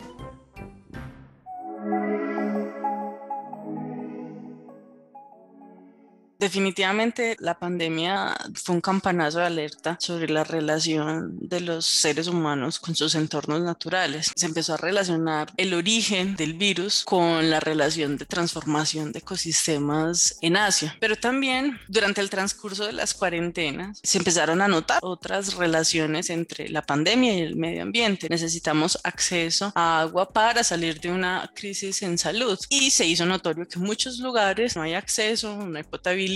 Definitivamente 6.42 7.38
la 7.40 7.60
pandemia 7.60 8.36
fue 8.56 8.74
un 8.74 8.82
campanazo 8.82 9.38
de 9.38 9.46
alerta 9.46 9.96
sobre 10.00 10.28
la 10.28 10.44
relación 10.44 11.38
de 11.40 11.60
los 11.60 11.86
seres 11.86 12.26
humanos 12.26 12.80
con 12.80 12.96
sus 12.96 13.14
entornos 13.14 13.62
naturales. 13.62 14.32
Se 14.36 14.48
empezó 14.48 14.74
a 14.74 14.78
relacionar 14.78 15.54
el 15.58 15.76
origen 15.76 16.36
del 16.36 16.56
virus 16.56 17.04
con 17.06 17.52
la 17.52 17.60
relación 17.60 18.18
de 18.18 18.26
transformación 18.26 19.12
de 19.12 19.20
ecosistemas 19.20 20.40
en 20.42 20.58
Asia. 20.58 20.98
Pero 21.00 21.16
también 21.16 21.80
durante 21.88 22.22
el 22.22 22.32
transcurso 22.32 22.88
de 22.88 22.94
las 22.94 23.14
cuarentenas 23.14 24.00
se 24.02 24.18
empezaron 24.18 24.64
a 24.64 24.68
notar 24.68 24.98
otras 25.04 25.54
relaciones 25.54 26.32
entre 26.32 26.70
la 26.70 26.82
pandemia 26.82 27.38
y 27.38 27.42
el 27.42 27.56
medio 27.56 27.84
ambiente. 27.84 28.26
Necesitamos 28.32 28.98
acceso 29.04 29.72
a 29.76 30.02
agua 30.02 30.28
para 30.34 30.64
salir 30.64 31.00
de 31.00 31.12
una 31.12 31.52
crisis 31.54 32.02
en 32.02 32.18
salud 32.18 32.58
y 32.68 32.90
se 32.90 33.06
hizo 33.06 33.28
notorio 33.28 33.68
que 33.68 33.78
en 33.78 33.86
muchos 33.86 34.18
lugares 34.18 34.76
no 34.76 34.82
hay 34.82 34.96
acceso, 34.96 35.56
no 35.56 35.78
hay 35.78 35.84
potabilidad 35.84 36.31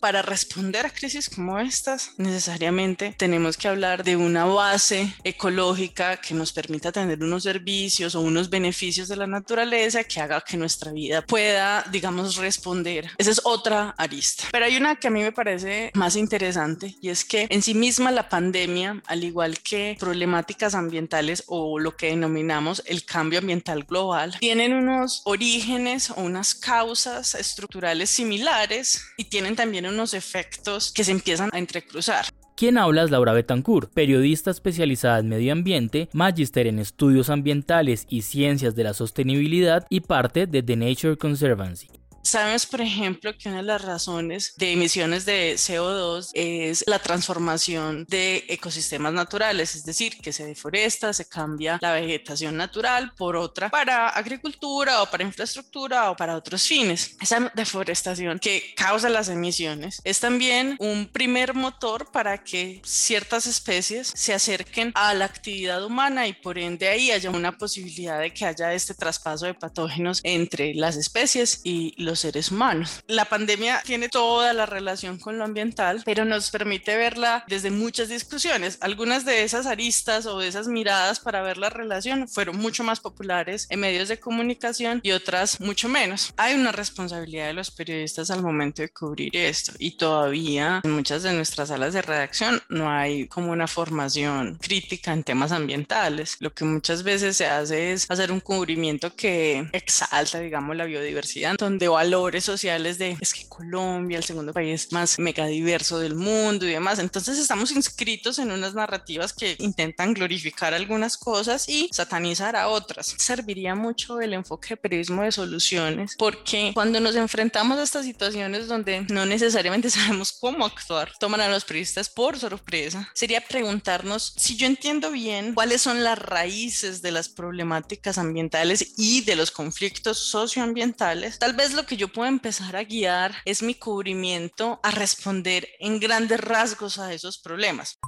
para 0.00 0.22
responder 0.22 0.86
a 0.86 0.90
crisis 0.90 1.28
como 1.28 1.58
estas, 1.58 2.12
necesariamente 2.16 3.14
tenemos 3.16 3.56
que 3.56 3.68
hablar 3.68 4.02
de 4.02 4.16
una 4.16 4.46
base 4.46 5.14
ecológica 5.22 6.16
que 6.16 6.34
nos 6.34 6.52
permita 6.52 6.92
tener 6.92 7.22
unos 7.22 7.42
servicios 7.42 8.14
o 8.14 8.20
unos 8.20 8.48
beneficios 8.48 9.08
de 9.08 9.16
la 9.16 9.26
naturaleza 9.26 10.04
que 10.04 10.20
haga 10.20 10.40
que 10.40 10.56
nuestra 10.56 10.92
vida 10.92 11.22
pueda, 11.22 11.84
digamos, 11.90 12.36
responder. 12.36 13.10
Esa 13.18 13.30
es 13.30 13.40
otra 13.44 13.94
arista. 13.98 14.44
Pero 14.50 14.64
hay 14.64 14.76
una 14.76 14.96
que 14.96 15.08
a 15.08 15.10
mí 15.10 15.22
me 15.22 15.32
parece 15.32 15.90
más 15.94 16.16
interesante 16.16 16.96
y 17.00 17.10
es 17.10 17.24
que 17.24 17.46
en 17.50 17.62
sí 17.62 17.74
misma 17.74 18.10
la 18.10 18.28
pandemia, 18.28 19.02
al 19.06 19.24
igual 19.24 19.58
que 19.60 19.96
problemáticas 20.00 20.74
ambientales 20.74 21.44
o 21.46 21.78
lo 21.78 21.96
que 21.96 22.08
denominamos 22.08 22.82
el 22.86 23.04
cambio 23.04 23.40
ambiental 23.40 23.84
global, 23.84 24.36
tienen 24.40 24.72
unos 24.72 25.22
orígenes 25.24 26.10
o 26.10 26.22
unas 26.22 26.54
causas 26.54 27.34
estructurales 27.34 28.10
similares 28.10 29.02
y 29.16 29.24
tienen 29.34 29.56
también 29.56 29.84
unos 29.86 30.14
efectos 30.14 30.92
que 30.92 31.02
se 31.02 31.10
empiezan 31.10 31.50
a 31.52 31.58
entrecruzar. 31.58 32.26
Quien 32.56 32.78
habla 32.78 33.02
es 33.02 33.10
Laura 33.10 33.32
Betancourt, 33.32 33.92
periodista 33.92 34.52
especializada 34.52 35.18
en 35.18 35.28
medio 35.28 35.52
ambiente, 35.52 36.08
magíster 36.12 36.68
en 36.68 36.78
estudios 36.78 37.30
ambientales 37.30 38.06
y 38.08 38.22
ciencias 38.22 38.76
de 38.76 38.84
la 38.84 38.94
sostenibilidad 38.94 39.88
y 39.90 40.02
parte 40.02 40.46
de 40.46 40.62
The 40.62 40.76
Nature 40.76 41.16
Conservancy. 41.16 41.88
Sabemos, 42.24 42.64
por 42.64 42.80
ejemplo, 42.80 43.36
que 43.36 43.50
una 43.50 43.58
de 43.58 43.64
las 43.64 43.82
razones 43.82 44.54
de 44.56 44.72
emisiones 44.72 45.26
de 45.26 45.54
CO2 45.56 46.30
es 46.32 46.82
la 46.86 46.98
transformación 46.98 48.06
de 48.08 48.44
ecosistemas 48.48 49.12
naturales, 49.12 49.74
es 49.74 49.84
decir, 49.84 50.16
que 50.22 50.32
se 50.32 50.46
deforesta, 50.46 51.12
se 51.12 51.28
cambia 51.28 51.78
la 51.82 51.92
vegetación 51.92 52.56
natural 52.56 53.12
por 53.14 53.36
otra 53.36 53.68
para 53.68 54.08
agricultura 54.08 55.02
o 55.02 55.06
para 55.10 55.22
infraestructura 55.22 56.10
o 56.10 56.16
para 56.16 56.36
otros 56.36 56.62
fines. 56.62 57.14
Esa 57.20 57.52
deforestación 57.54 58.38
que 58.38 58.72
causa 58.74 59.10
las 59.10 59.28
emisiones 59.28 60.00
es 60.02 60.18
también 60.18 60.76
un 60.78 61.06
primer 61.06 61.52
motor 61.52 62.10
para 62.10 62.42
que 62.42 62.80
ciertas 62.84 63.46
especies 63.46 64.12
se 64.14 64.32
acerquen 64.32 64.92
a 64.94 65.12
la 65.12 65.26
actividad 65.26 65.84
humana 65.84 66.26
y 66.26 66.32
por 66.32 66.58
ende 66.58 66.88
ahí 66.88 67.10
haya 67.10 67.28
una 67.28 67.52
posibilidad 67.58 68.18
de 68.18 68.32
que 68.32 68.46
haya 68.46 68.72
este 68.72 68.94
traspaso 68.94 69.44
de 69.44 69.52
patógenos 69.52 70.20
entre 70.22 70.74
las 70.74 70.96
especies 70.96 71.60
y 71.64 71.94
los 72.02 72.13
seres 72.20 72.50
humanos. 72.50 73.02
La 73.06 73.24
pandemia 73.24 73.82
tiene 73.84 74.08
toda 74.08 74.52
la 74.52 74.66
relación 74.66 75.18
con 75.18 75.38
lo 75.38 75.44
ambiental, 75.44 76.02
pero 76.04 76.24
nos 76.24 76.50
permite 76.50 76.96
verla 76.96 77.44
desde 77.48 77.70
muchas 77.70 78.08
discusiones. 78.08 78.78
Algunas 78.80 79.24
de 79.24 79.42
esas 79.42 79.66
aristas 79.66 80.26
o 80.26 80.38
de 80.38 80.48
esas 80.48 80.68
miradas 80.68 81.20
para 81.20 81.42
ver 81.42 81.58
la 81.58 81.70
relación 81.70 82.28
fueron 82.28 82.56
mucho 82.58 82.84
más 82.84 83.00
populares 83.00 83.66
en 83.70 83.80
medios 83.80 84.08
de 84.08 84.18
comunicación 84.18 85.00
y 85.02 85.12
otras 85.12 85.60
mucho 85.60 85.88
menos. 85.88 86.32
Hay 86.36 86.54
una 86.54 86.72
responsabilidad 86.72 87.46
de 87.46 87.54
los 87.54 87.70
periodistas 87.70 88.30
al 88.30 88.42
momento 88.42 88.82
de 88.82 88.88
cubrir 88.88 89.36
esto 89.36 89.72
y 89.78 89.96
todavía 89.96 90.80
en 90.84 90.90
muchas 90.90 91.22
de 91.22 91.32
nuestras 91.32 91.68
salas 91.68 91.94
de 91.94 92.02
redacción 92.02 92.62
no 92.68 92.90
hay 92.90 93.26
como 93.28 93.52
una 93.52 93.66
formación 93.66 94.58
crítica 94.60 95.12
en 95.12 95.24
temas 95.24 95.52
ambientales. 95.52 96.36
Lo 96.40 96.52
que 96.52 96.64
muchas 96.64 97.02
veces 97.02 97.36
se 97.36 97.46
hace 97.46 97.92
es 97.92 98.10
hacer 98.10 98.32
un 98.32 98.40
cubrimiento 98.40 99.14
que 99.14 99.68
exalta, 99.72 100.40
digamos, 100.40 100.76
la 100.76 100.84
biodiversidad, 100.84 101.56
donde 101.56 101.88
valores 102.04 102.44
sociales 102.44 102.98
de 102.98 103.16
es 103.18 103.32
que 103.32 103.48
Colombia, 103.48 104.18
el 104.18 104.24
segundo 104.24 104.52
país 104.52 104.92
más 104.92 105.18
megadiverso 105.18 105.98
del 105.98 106.14
mundo 106.14 106.66
y 106.66 106.72
demás. 106.72 106.98
Entonces 106.98 107.38
estamos 107.38 107.70
inscritos 107.70 108.38
en 108.38 108.50
unas 108.50 108.74
narrativas 108.74 109.32
que 109.32 109.56
intentan 109.58 110.12
glorificar 110.12 110.74
algunas 110.74 111.16
cosas 111.16 111.66
y 111.66 111.88
satanizar 111.92 112.56
a 112.56 112.68
otras. 112.68 113.14
Serviría 113.16 113.74
mucho 113.74 114.20
el 114.20 114.34
enfoque 114.34 114.70
de 114.70 114.76
periodismo 114.76 115.22
de 115.22 115.32
soluciones 115.32 116.14
porque 116.18 116.72
cuando 116.74 117.00
nos 117.00 117.16
enfrentamos 117.16 117.78
a 117.78 117.84
estas 117.84 118.04
situaciones 118.04 118.68
donde 118.68 119.06
no 119.08 119.24
necesariamente 119.24 119.88
sabemos 119.96 120.32
cómo 120.32 120.66
actuar, 120.66 121.10
toman 121.18 121.40
a 121.40 121.48
los 121.48 121.64
periodistas 121.64 122.10
por 122.10 122.38
sorpresa, 122.38 123.08
sería 123.14 123.40
preguntarnos 123.40 124.34
si 124.36 124.56
yo 124.56 124.66
entiendo 124.66 125.10
bien 125.10 125.54
cuáles 125.54 125.80
son 125.80 126.04
las 126.04 126.18
raíces 126.18 127.00
de 127.00 127.12
las 127.12 127.30
problemáticas 127.30 128.18
ambientales 128.18 128.92
y 128.98 129.22
de 129.22 129.36
los 129.36 129.50
conflictos 129.50 130.18
socioambientales. 130.18 131.38
Tal 131.38 131.54
vez 131.54 131.72
lo 131.72 131.86
que 131.86 131.93
yo 131.96 132.08
puedo 132.08 132.28
empezar 132.28 132.76
a 132.76 132.84
guiar 132.84 133.34
es 133.44 133.62
mi 133.62 133.74
cubrimiento 133.74 134.80
a 134.82 134.90
responder 134.90 135.68
en 135.78 136.00
grandes 136.00 136.40
rasgos 136.40 136.98
a 136.98 137.12
esos 137.12 137.38
problemas. 137.38 137.98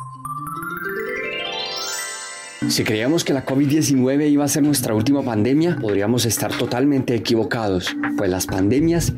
Si 2.69 2.83
creíamos 2.83 3.25
que 3.25 3.33
la 3.33 3.45
COVID-19 3.45 4.29
iba 4.29 4.45
a 4.45 4.49
ser 4.49 4.65
nuestra 4.65 4.93
última 4.93 5.23
pandemia, 5.23 5.79
podríamos 5.81 6.27
estar 6.27 6.53
totalmente 6.53 7.15
equivocados, 7.15 7.95
pues 8.17 8.29
las 8.29 8.47
pandemias 8.47 9.13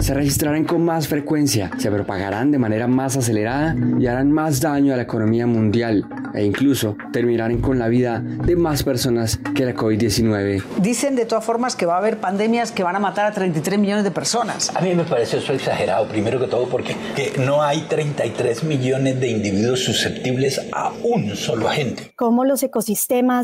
se 0.00 0.14
registrarán 0.14 0.64
con 0.64 0.82
más 0.82 1.06
frecuencia, 1.06 1.70
se 1.78 1.90
propagarán 1.90 2.50
de 2.50 2.58
manera 2.58 2.86
más 2.86 3.16
acelerada 3.16 3.76
y 4.00 4.06
harán 4.06 4.32
más 4.32 4.60
daño 4.60 4.94
a 4.94 4.96
la 4.96 5.02
economía 5.02 5.46
mundial 5.46 6.06
e 6.34 6.44
incluso 6.44 6.96
terminarán 7.12 7.58
con 7.58 7.78
la 7.78 7.88
vida 7.88 8.20
de 8.20 8.56
más 8.56 8.82
personas 8.82 9.40
que 9.54 9.64
la 9.64 9.74
COVID-19. 9.74 10.62
Dicen 10.78 11.16
de 11.16 11.26
todas 11.26 11.44
formas 11.44 11.76
que 11.76 11.86
va 11.86 11.94
a 11.94 11.98
haber 11.98 12.18
pandemias 12.18 12.72
que 12.72 12.82
van 12.82 12.96
a 12.96 12.98
matar 12.98 13.26
a 13.26 13.32
33 13.32 13.78
millones 13.78 14.04
de 14.04 14.10
personas. 14.10 14.70
A 14.74 14.80
mí 14.80 14.94
me 14.94 15.04
parece 15.04 15.38
eso 15.38 15.52
exagerado, 15.52 16.08
primero 16.08 16.40
que 16.40 16.46
todo 16.46 16.66
porque 16.68 16.96
no 17.44 17.62
hay 17.62 17.82
33 17.82 18.64
millones 18.64 19.20
de 19.20 19.28
individuos 19.28 19.80
susceptibles 19.80 20.60
a 20.72 20.92
un 21.02 21.36
solo 21.36 21.68
agente. 21.68 22.12
¿Cómo 22.16 22.44
los 22.44 22.62
ecosistemas, 22.62 22.85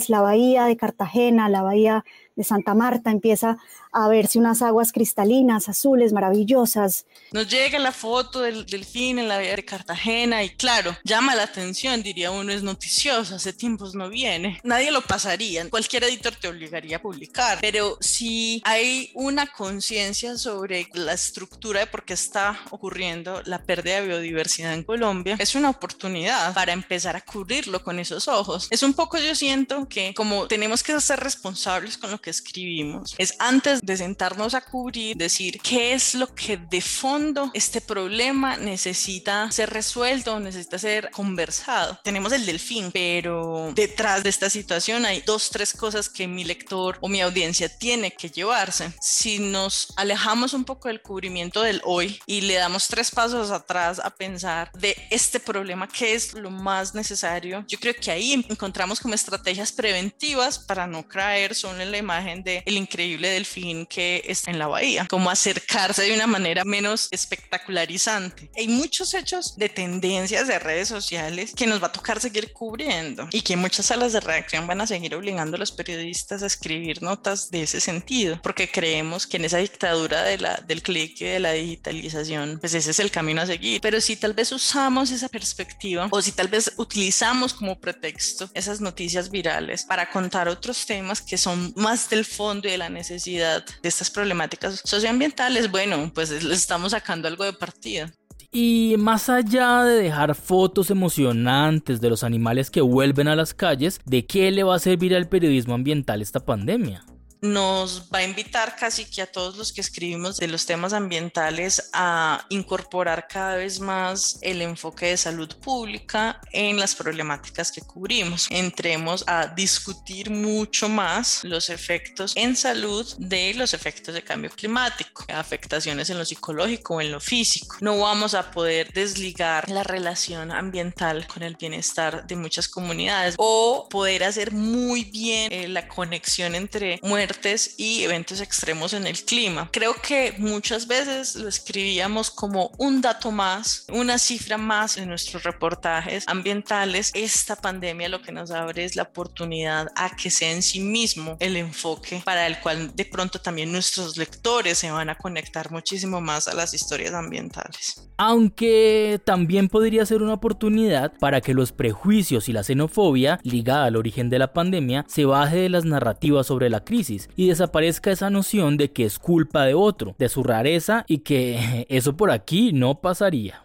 la 0.08 0.20
bahía 0.20 0.64
de 0.64 0.76
Cartagena, 0.76 1.48
la 1.48 1.62
bahía 1.62 2.04
de 2.36 2.44
Santa 2.44 2.74
Marta, 2.74 3.10
empieza 3.10 3.58
a 3.92 4.08
verse 4.08 4.38
unas 4.38 4.62
aguas 4.62 4.92
cristalinas, 4.92 5.68
azules, 5.68 6.12
maravillosas. 6.12 7.06
Nos 7.32 7.48
llega 7.48 7.78
la 7.78 7.92
foto 7.92 8.40
del 8.40 8.66
delfín 8.66 9.18
en 9.18 9.28
la 9.28 9.36
bahía 9.36 9.56
de 9.56 9.64
Cartagena 9.64 10.42
y 10.42 10.50
claro, 10.50 10.96
llama 11.04 11.34
la 11.34 11.44
atención, 11.44 12.02
diría 12.02 12.30
uno, 12.30 12.52
es 12.52 12.62
noticioso, 12.62 13.34
hace 13.34 13.52
tiempos 13.52 13.94
no 13.94 14.08
viene. 14.08 14.60
Nadie 14.64 14.90
lo 14.90 15.02
pasaría, 15.02 15.68
cualquier 15.68 16.04
editor 16.04 16.34
te 16.34 16.48
obligaría 16.48 16.96
a 16.96 17.02
publicar, 17.02 17.58
pero 17.60 17.98
si 18.00 18.62
hay 18.64 19.10
una 19.14 19.46
conciencia 19.46 20.36
sobre 20.36 20.88
la 20.94 21.12
estructura 21.12 21.80
de 21.80 21.86
por 21.86 22.04
qué 22.04 22.14
está 22.14 22.60
ocurriendo 22.70 23.42
la 23.44 23.62
pérdida 23.62 24.00
de 24.00 24.08
biodiversidad 24.08 24.74
en 24.74 24.84
Colombia, 24.84 25.36
es 25.38 25.54
una 25.54 25.70
oportunidad 25.70 26.54
para 26.54 26.72
empezar 26.72 27.16
a 27.16 27.20
cubrirlo 27.20 27.82
con 27.82 27.98
esos 27.98 28.28
ojos. 28.28 28.68
Es 28.70 28.82
un 28.82 28.94
poco 28.94 29.18
yo 29.18 29.34
siento 29.34 29.88
que 29.88 30.14
como 30.14 30.46
tenemos 30.46 30.82
que 30.82 30.98
ser 31.00 31.20
responsables 31.20 31.98
con 31.98 32.10
lo 32.10 32.20
que 32.20 32.30
escribimos, 32.30 33.14
es 33.18 33.34
antes 33.38 33.81
de 33.82 33.96
sentarnos 33.96 34.54
a 34.54 34.60
cubrir, 34.60 35.16
decir 35.16 35.60
qué 35.60 35.92
es 35.92 36.14
lo 36.14 36.32
que 36.34 36.56
de 36.56 36.80
fondo 36.80 37.50
este 37.52 37.80
problema 37.80 38.56
necesita 38.56 39.50
ser 39.50 39.70
resuelto, 39.70 40.38
necesita 40.40 40.78
ser 40.78 41.10
conversado. 41.10 41.98
Tenemos 42.04 42.32
el 42.32 42.46
delfín, 42.46 42.90
pero 42.92 43.72
detrás 43.74 44.22
de 44.22 44.30
esta 44.30 44.48
situación 44.48 45.04
hay 45.04 45.20
dos, 45.26 45.50
tres 45.50 45.72
cosas 45.72 46.08
que 46.08 46.28
mi 46.28 46.44
lector 46.44 46.96
o 47.00 47.08
mi 47.08 47.20
audiencia 47.20 47.68
tiene 47.68 48.12
que 48.12 48.30
llevarse. 48.30 48.92
Si 49.00 49.40
nos 49.40 49.92
alejamos 49.96 50.54
un 50.54 50.64
poco 50.64 50.88
del 50.88 51.02
cubrimiento 51.02 51.62
del 51.62 51.82
hoy 51.84 52.20
y 52.26 52.42
le 52.42 52.54
damos 52.54 52.86
tres 52.86 53.10
pasos 53.10 53.50
atrás 53.50 53.98
a 53.98 54.10
pensar 54.10 54.70
de 54.72 54.96
este 55.10 55.40
problema, 55.40 55.88
qué 55.88 56.14
es 56.14 56.34
lo 56.34 56.50
más 56.50 56.94
necesario, 56.94 57.64
yo 57.66 57.78
creo 57.80 57.94
que 57.94 58.12
ahí 58.12 58.32
encontramos 58.48 59.00
como 59.00 59.14
estrategias 59.14 59.72
preventivas 59.72 60.58
para 60.58 60.86
no 60.86 61.06
caer 61.06 61.54
solo 61.54 61.80
en 61.80 61.90
la 61.90 61.98
imagen 61.98 62.44
de 62.44 62.62
el 62.64 62.76
increíble 62.76 63.28
delfín 63.28 63.71
que 63.88 64.22
está 64.26 64.50
en 64.50 64.58
la 64.58 64.66
bahía, 64.66 65.06
como 65.08 65.30
acercarse 65.30 66.02
de 66.02 66.14
una 66.14 66.26
manera 66.26 66.64
menos 66.64 67.08
espectacularizante. 67.10 68.50
Hay 68.56 68.68
muchos 68.68 69.14
hechos 69.14 69.56
de 69.56 69.68
tendencias 69.68 70.48
de 70.48 70.58
redes 70.58 70.88
sociales 70.88 71.52
que 71.54 71.66
nos 71.66 71.82
va 71.82 71.88
a 71.88 71.92
tocar 71.92 72.20
seguir 72.20 72.52
cubriendo 72.52 73.28
y 73.32 73.42
que 73.42 73.56
muchas 73.56 73.86
salas 73.86 74.12
de 74.12 74.20
redacción 74.20 74.66
van 74.66 74.80
a 74.80 74.86
seguir 74.86 75.14
obligando 75.14 75.56
a 75.56 75.60
los 75.60 75.72
periodistas 75.72 76.42
a 76.42 76.46
escribir 76.46 77.02
notas 77.02 77.50
de 77.50 77.62
ese 77.62 77.80
sentido, 77.80 78.40
porque 78.42 78.70
creemos 78.70 79.26
que 79.26 79.36
en 79.36 79.44
esa 79.44 79.58
dictadura 79.58 80.22
de 80.22 80.38
la, 80.38 80.56
del 80.66 80.82
clic 80.82 81.20
y 81.20 81.24
de 81.24 81.40
la 81.40 81.52
digitalización, 81.52 82.58
pues 82.60 82.74
ese 82.74 82.90
es 82.90 83.00
el 83.00 83.10
camino 83.10 83.42
a 83.42 83.46
seguir. 83.46 83.80
Pero 83.80 84.00
si 84.00 84.16
tal 84.16 84.34
vez 84.34 84.52
usamos 84.52 85.10
esa 85.10 85.28
perspectiva 85.28 86.08
o 86.10 86.22
si 86.22 86.32
tal 86.32 86.48
vez 86.48 86.72
utilizamos 86.76 87.54
como 87.54 87.78
pretexto 87.78 88.50
esas 88.54 88.80
noticias 88.80 89.30
virales 89.30 89.84
para 89.84 90.10
contar 90.10 90.48
otros 90.48 90.86
temas 90.86 91.20
que 91.20 91.38
son 91.38 91.72
más 91.76 92.08
del 92.10 92.24
fondo 92.24 92.68
y 92.68 92.72
de 92.72 92.78
la 92.78 92.88
necesidad 92.88 93.61
de 93.82 93.88
estas 93.88 94.10
problemáticas 94.10 94.82
socioambientales, 94.84 95.70
bueno, 95.70 96.10
pues 96.14 96.30
les 96.30 96.58
estamos 96.58 96.92
sacando 96.92 97.28
algo 97.28 97.44
de 97.44 97.52
partida. 97.52 98.12
Y 98.54 98.96
más 98.98 99.30
allá 99.30 99.82
de 99.82 100.02
dejar 100.02 100.34
fotos 100.34 100.90
emocionantes 100.90 102.02
de 102.02 102.10
los 102.10 102.22
animales 102.22 102.70
que 102.70 102.82
vuelven 102.82 103.28
a 103.28 103.34
las 103.34 103.54
calles, 103.54 103.98
¿de 104.04 104.26
qué 104.26 104.50
le 104.50 104.62
va 104.62 104.76
a 104.76 104.78
servir 104.78 105.16
al 105.16 105.26
periodismo 105.26 105.72
ambiental 105.74 106.20
esta 106.20 106.40
pandemia? 106.40 107.02
Nos 107.42 108.08
va 108.08 108.18
a 108.18 108.24
invitar 108.24 108.76
casi 108.76 109.04
que 109.04 109.20
a 109.20 109.26
todos 109.26 109.56
los 109.56 109.72
que 109.72 109.80
escribimos 109.80 110.36
de 110.36 110.46
los 110.46 110.64
temas 110.64 110.92
ambientales 110.92 111.90
a 111.92 112.46
incorporar 112.50 113.26
cada 113.28 113.56
vez 113.56 113.80
más 113.80 114.38
el 114.42 114.62
enfoque 114.62 115.06
de 115.06 115.16
salud 115.16 115.52
pública 115.56 116.40
en 116.52 116.78
las 116.78 116.94
problemáticas 116.94 117.72
que 117.72 117.82
cubrimos. 117.82 118.46
Entremos 118.48 119.24
a 119.26 119.48
discutir 119.48 120.30
mucho 120.30 120.88
más 120.88 121.40
los 121.42 121.68
efectos 121.68 122.32
en 122.36 122.54
salud 122.54 123.12
de 123.18 123.54
los 123.54 123.74
efectos 123.74 124.14
de 124.14 124.22
cambio 124.22 124.50
climático, 124.50 125.24
afectaciones 125.28 126.10
en 126.10 126.18
lo 126.18 126.24
psicológico 126.24 126.94
o 126.94 127.00
en 127.00 127.10
lo 127.10 127.20
físico. 127.20 127.76
No 127.80 127.98
vamos 127.98 128.34
a 128.34 128.52
poder 128.52 128.92
desligar 128.92 129.68
la 129.68 129.82
relación 129.82 130.52
ambiental 130.52 131.26
con 131.26 131.42
el 131.42 131.56
bienestar 131.56 132.24
de 132.24 132.36
muchas 132.36 132.68
comunidades 132.68 133.34
o 133.36 133.88
poder 133.90 134.22
hacer 134.22 134.52
muy 134.52 135.02
bien 135.02 135.52
eh, 135.52 135.66
la 135.66 135.88
conexión 135.88 136.54
entre 136.54 137.00
muerte 137.02 137.31
y 137.76 138.02
eventos 138.02 138.40
extremos 138.40 138.92
en 138.92 139.06
el 139.06 139.22
clima. 139.24 139.68
Creo 139.72 139.94
que 139.94 140.34
muchas 140.38 140.86
veces 140.86 141.34
lo 141.36 141.48
escribíamos 141.48 142.30
como 142.30 142.72
un 142.78 143.00
dato 143.00 143.30
más, 143.30 143.86
una 143.88 144.18
cifra 144.18 144.58
más 144.58 144.96
en 144.96 145.08
nuestros 145.08 145.42
reportajes 145.42 146.24
ambientales. 146.26 147.10
Esta 147.14 147.56
pandemia 147.56 148.08
lo 148.08 148.22
que 148.22 148.32
nos 148.32 148.50
abre 148.50 148.84
es 148.84 148.96
la 148.96 149.04
oportunidad 149.04 149.88
a 149.96 150.14
que 150.14 150.30
sea 150.30 150.52
en 150.52 150.62
sí 150.62 150.80
mismo 150.80 151.36
el 151.40 151.56
enfoque 151.56 152.22
para 152.24 152.46
el 152.46 152.58
cual 152.60 152.94
de 152.94 153.04
pronto 153.04 153.40
también 153.40 153.72
nuestros 153.72 154.16
lectores 154.16 154.78
se 154.78 154.90
van 154.90 155.10
a 155.10 155.16
conectar 155.16 155.70
muchísimo 155.70 156.20
más 156.20 156.48
a 156.48 156.54
las 156.54 156.74
historias 156.74 157.14
ambientales. 157.14 158.08
Aunque 158.16 159.20
también 159.24 159.68
podría 159.68 160.06
ser 160.06 160.22
una 160.22 160.34
oportunidad 160.34 161.12
para 161.18 161.40
que 161.40 161.54
los 161.54 161.72
prejuicios 161.72 162.48
y 162.48 162.52
la 162.52 162.62
xenofobia 162.62 163.40
ligada 163.42 163.86
al 163.86 163.96
origen 163.96 164.30
de 164.30 164.38
la 164.38 164.52
pandemia 164.52 165.04
se 165.08 165.24
baje 165.24 165.56
de 165.56 165.68
las 165.68 165.84
narrativas 165.84 166.46
sobre 166.46 166.70
la 166.70 166.84
crisis 166.84 167.21
y 167.36 167.48
desaparezca 167.48 168.10
esa 168.10 168.30
noción 168.30 168.76
de 168.76 168.92
que 168.92 169.04
es 169.04 169.18
culpa 169.18 169.64
de 169.64 169.74
otro, 169.74 170.14
de 170.18 170.28
su 170.28 170.42
rareza 170.42 171.04
y 171.08 171.18
que 171.18 171.86
eso 171.88 172.16
por 172.16 172.30
aquí 172.30 172.72
no 172.72 173.00
pasaría. 173.00 173.62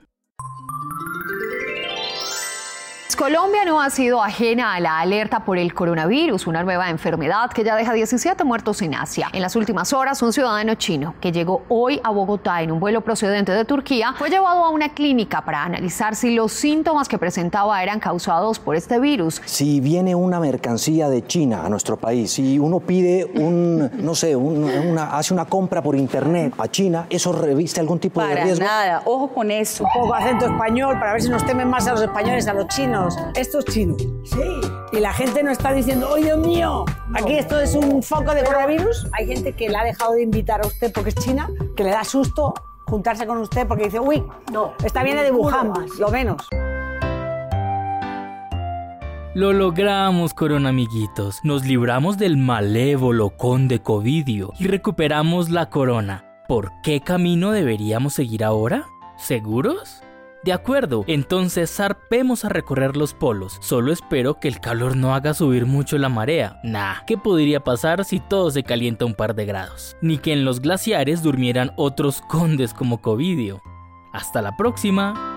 Colombia 3.16 3.64
no 3.66 3.82
ha 3.82 3.90
sido 3.90 4.22
ajena 4.22 4.74
a 4.74 4.80
la 4.80 5.00
alerta 5.00 5.40
por 5.40 5.58
el 5.58 5.74
coronavirus, 5.74 6.46
una 6.46 6.64
nueva 6.64 6.90
enfermedad 6.90 7.50
que 7.52 7.64
ya 7.64 7.76
deja 7.76 7.94
17 7.94 8.44
muertos 8.44 8.82
en 8.82 8.96
Asia. 8.96 9.30
En 9.34 9.42
las 9.42 9.56
últimas 9.56 9.94
horas, 9.94 10.22
un 10.22 10.34
ciudadano 10.34 10.76
chino 10.76 11.16
que 11.22 11.32
llegó 11.32 11.64
hoy 11.70 12.02
a 12.04 12.12
Bogotá 12.12 12.62
en 12.62 12.72
un 12.72 12.80
vuelo 12.80 13.02
procedente 13.02 13.52
de 13.52 13.66
Turquía 13.66 14.14
fue 14.18 14.30
llevado 14.30 14.64
a 14.66 14.70
una 14.70 14.90
clínica 14.90 15.42
para 15.44 15.64
analizar 15.64 16.16
si 16.16 16.36
los 16.36 16.52
síntomas 16.52 17.08
que 17.08 17.18
presentaba 17.18 17.82
eran 17.82 18.00
causados 18.00 18.60
por 18.60 18.76
este 18.76 19.00
virus. 19.00 19.42
Si 19.46 19.80
viene 19.80 20.14
una 20.14 20.40
mercancía 20.40 21.10
de 21.10 21.26
China 21.26 21.64
a 21.66 21.70
nuestro 21.70 21.98
país, 21.98 22.34
si 22.34 22.60
uno 22.60 22.80
pide 22.80 23.26
un, 23.26 23.90
no 24.04 24.16
sé, 24.16 24.36
una, 24.36 25.18
hace 25.18 25.34
una 25.34 25.46
compra 25.46 25.82
por 25.82 25.96
internet 25.96 26.54
a 26.58 26.68
China, 26.68 27.08
¿eso 27.10 27.32
reviste 27.32 27.80
algún 27.80 28.00
tipo 28.00 28.22
de 28.22 28.36
riesgo? 28.36 28.66
Para 28.66 28.86
nada, 28.86 29.02
ojo 29.06 29.30
con 29.30 29.50
eso. 29.50 29.86
Un 29.86 30.02
poco 30.02 30.14
acento 30.14 30.46
español 30.46 31.00
para 31.00 31.14
ver 31.14 31.22
si 31.22 31.30
nos 31.30 31.46
temen 31.46 31.70
más 31.70 31.88
a 31.88 31.92
los 31.92 32.02
españoles, 32.02 32.48
a 32.48 32.54
los 32.54 32.68
chinos 32.68 32.97
esto 33.36 33.60
es 33.60 33.66
chino. 33.66 33.96
Sí. 34.24 34.42
Y 34.92 35.00
la 35.00 35.14
gente 35.14 35.44
no 35.44 35.52
está 35.52 35.74
diciendo, 35.74 36.10
¡oh, 36.12 36.16
Dios 36.16 36.38
mío! 36.38 36.86
Aquí 37.14 37.34
esto 37.34 37.60
es 37.60 37.76
un 37.76 38.02
foco 38.02 38.34
de 38.34 38.44
coronavirus. 38.44 39.08
Hay 39.14 39.28
gente 39.28 39.54
que 39.54 39.70
le 39.70 39.78
ha 39.78 39.84
dejado 39.84 40.14
de 40.14 40.24
invitar 40.24 40.64
a 40.64 40.68
usted 40.68 40.92
porque 40.92 41.10
es 41.10 41.16
china, 41.16 41.50
que 41.76 41.84
le 41.84 41.92
da 41.92 42.04
susto 42.04 42.54
juntarse 42.88 43.28
con 43.28 43.38
usted 43.40 43.68
porque 43.68 43.86
dice, 43.86 44.00
uy, 44.00 44.24
no, 44.52 44.74
está 44.84 45.04
viene 45.04 45.24
de 45.24 45.32
Wuhan, 45.32 45.74
lo 46.00 46.10
menos. 46.10 46.48
Lo 49.36 49.54
logramos, 49.54 50.34
coronamiguitos. 50.34 51.42
Nos 51.44 51.66
libramos 51.66 52.18
del 52.18 52.38
malévolo 52.38 53.30
conde 53.32 53.84
Covidio 53.84 54.52
y 54.58 54.68
recuperamos 54.68 55.52
la 55.52 55.70
corona. 55.70 56.24
¿Por 56.48 56.72
qué 56.82 57.02
camino 57.02 57.52
deberíamos 57.52 58.14
seguir 58.14 58.44
ahora? 58.44 58.88
¿Seguros? 59.18 60.02
De 60.48 60.54
acuerdo, 60.54 61.04
entonces 61.08 61.70
zarpemos 61.76 62.46
a 62.46 62.48
recorrer 62.48 62.96
los 62.96 63.14
polos. 63.14 63.58
Solo 63.60 63.92
espero 63.92 64.40
que 64.40 64.48
el 64.48 64.62
calor 64.62 64.96
no 64.96 65.14
haga 65.14 65.34
subir 65.34 65.66
mucho 65.66 65.98
la 65.98 66.08
marea. 66.08 66.62
Nah, 66.64 67.04
¿qué 67.06 67.18
podría 67.18 67.66
pasar 67.66 68.06
si 68.06 68.22
todo 68.22 68.50
se 68.50 68.64
calienta 68.64 69.04
un 69.04 69.14
par 69.14 69.36
de 69.36 69.46
grados? 69.46 69.98
Ni 70.02 70.20
que 70.20 70.32
en 70.32 70.46
los 70.46 70.62
glaciares 70.62 71.22
durmieran 71.22 71.74
otros 71.76 72.22
condes 72.30 72.74
como 72.74 73.02
Covidio. 73.02 73.62
Hasta 74.14 74.42
la 74.42 74.56
próxima. 74.56 75.37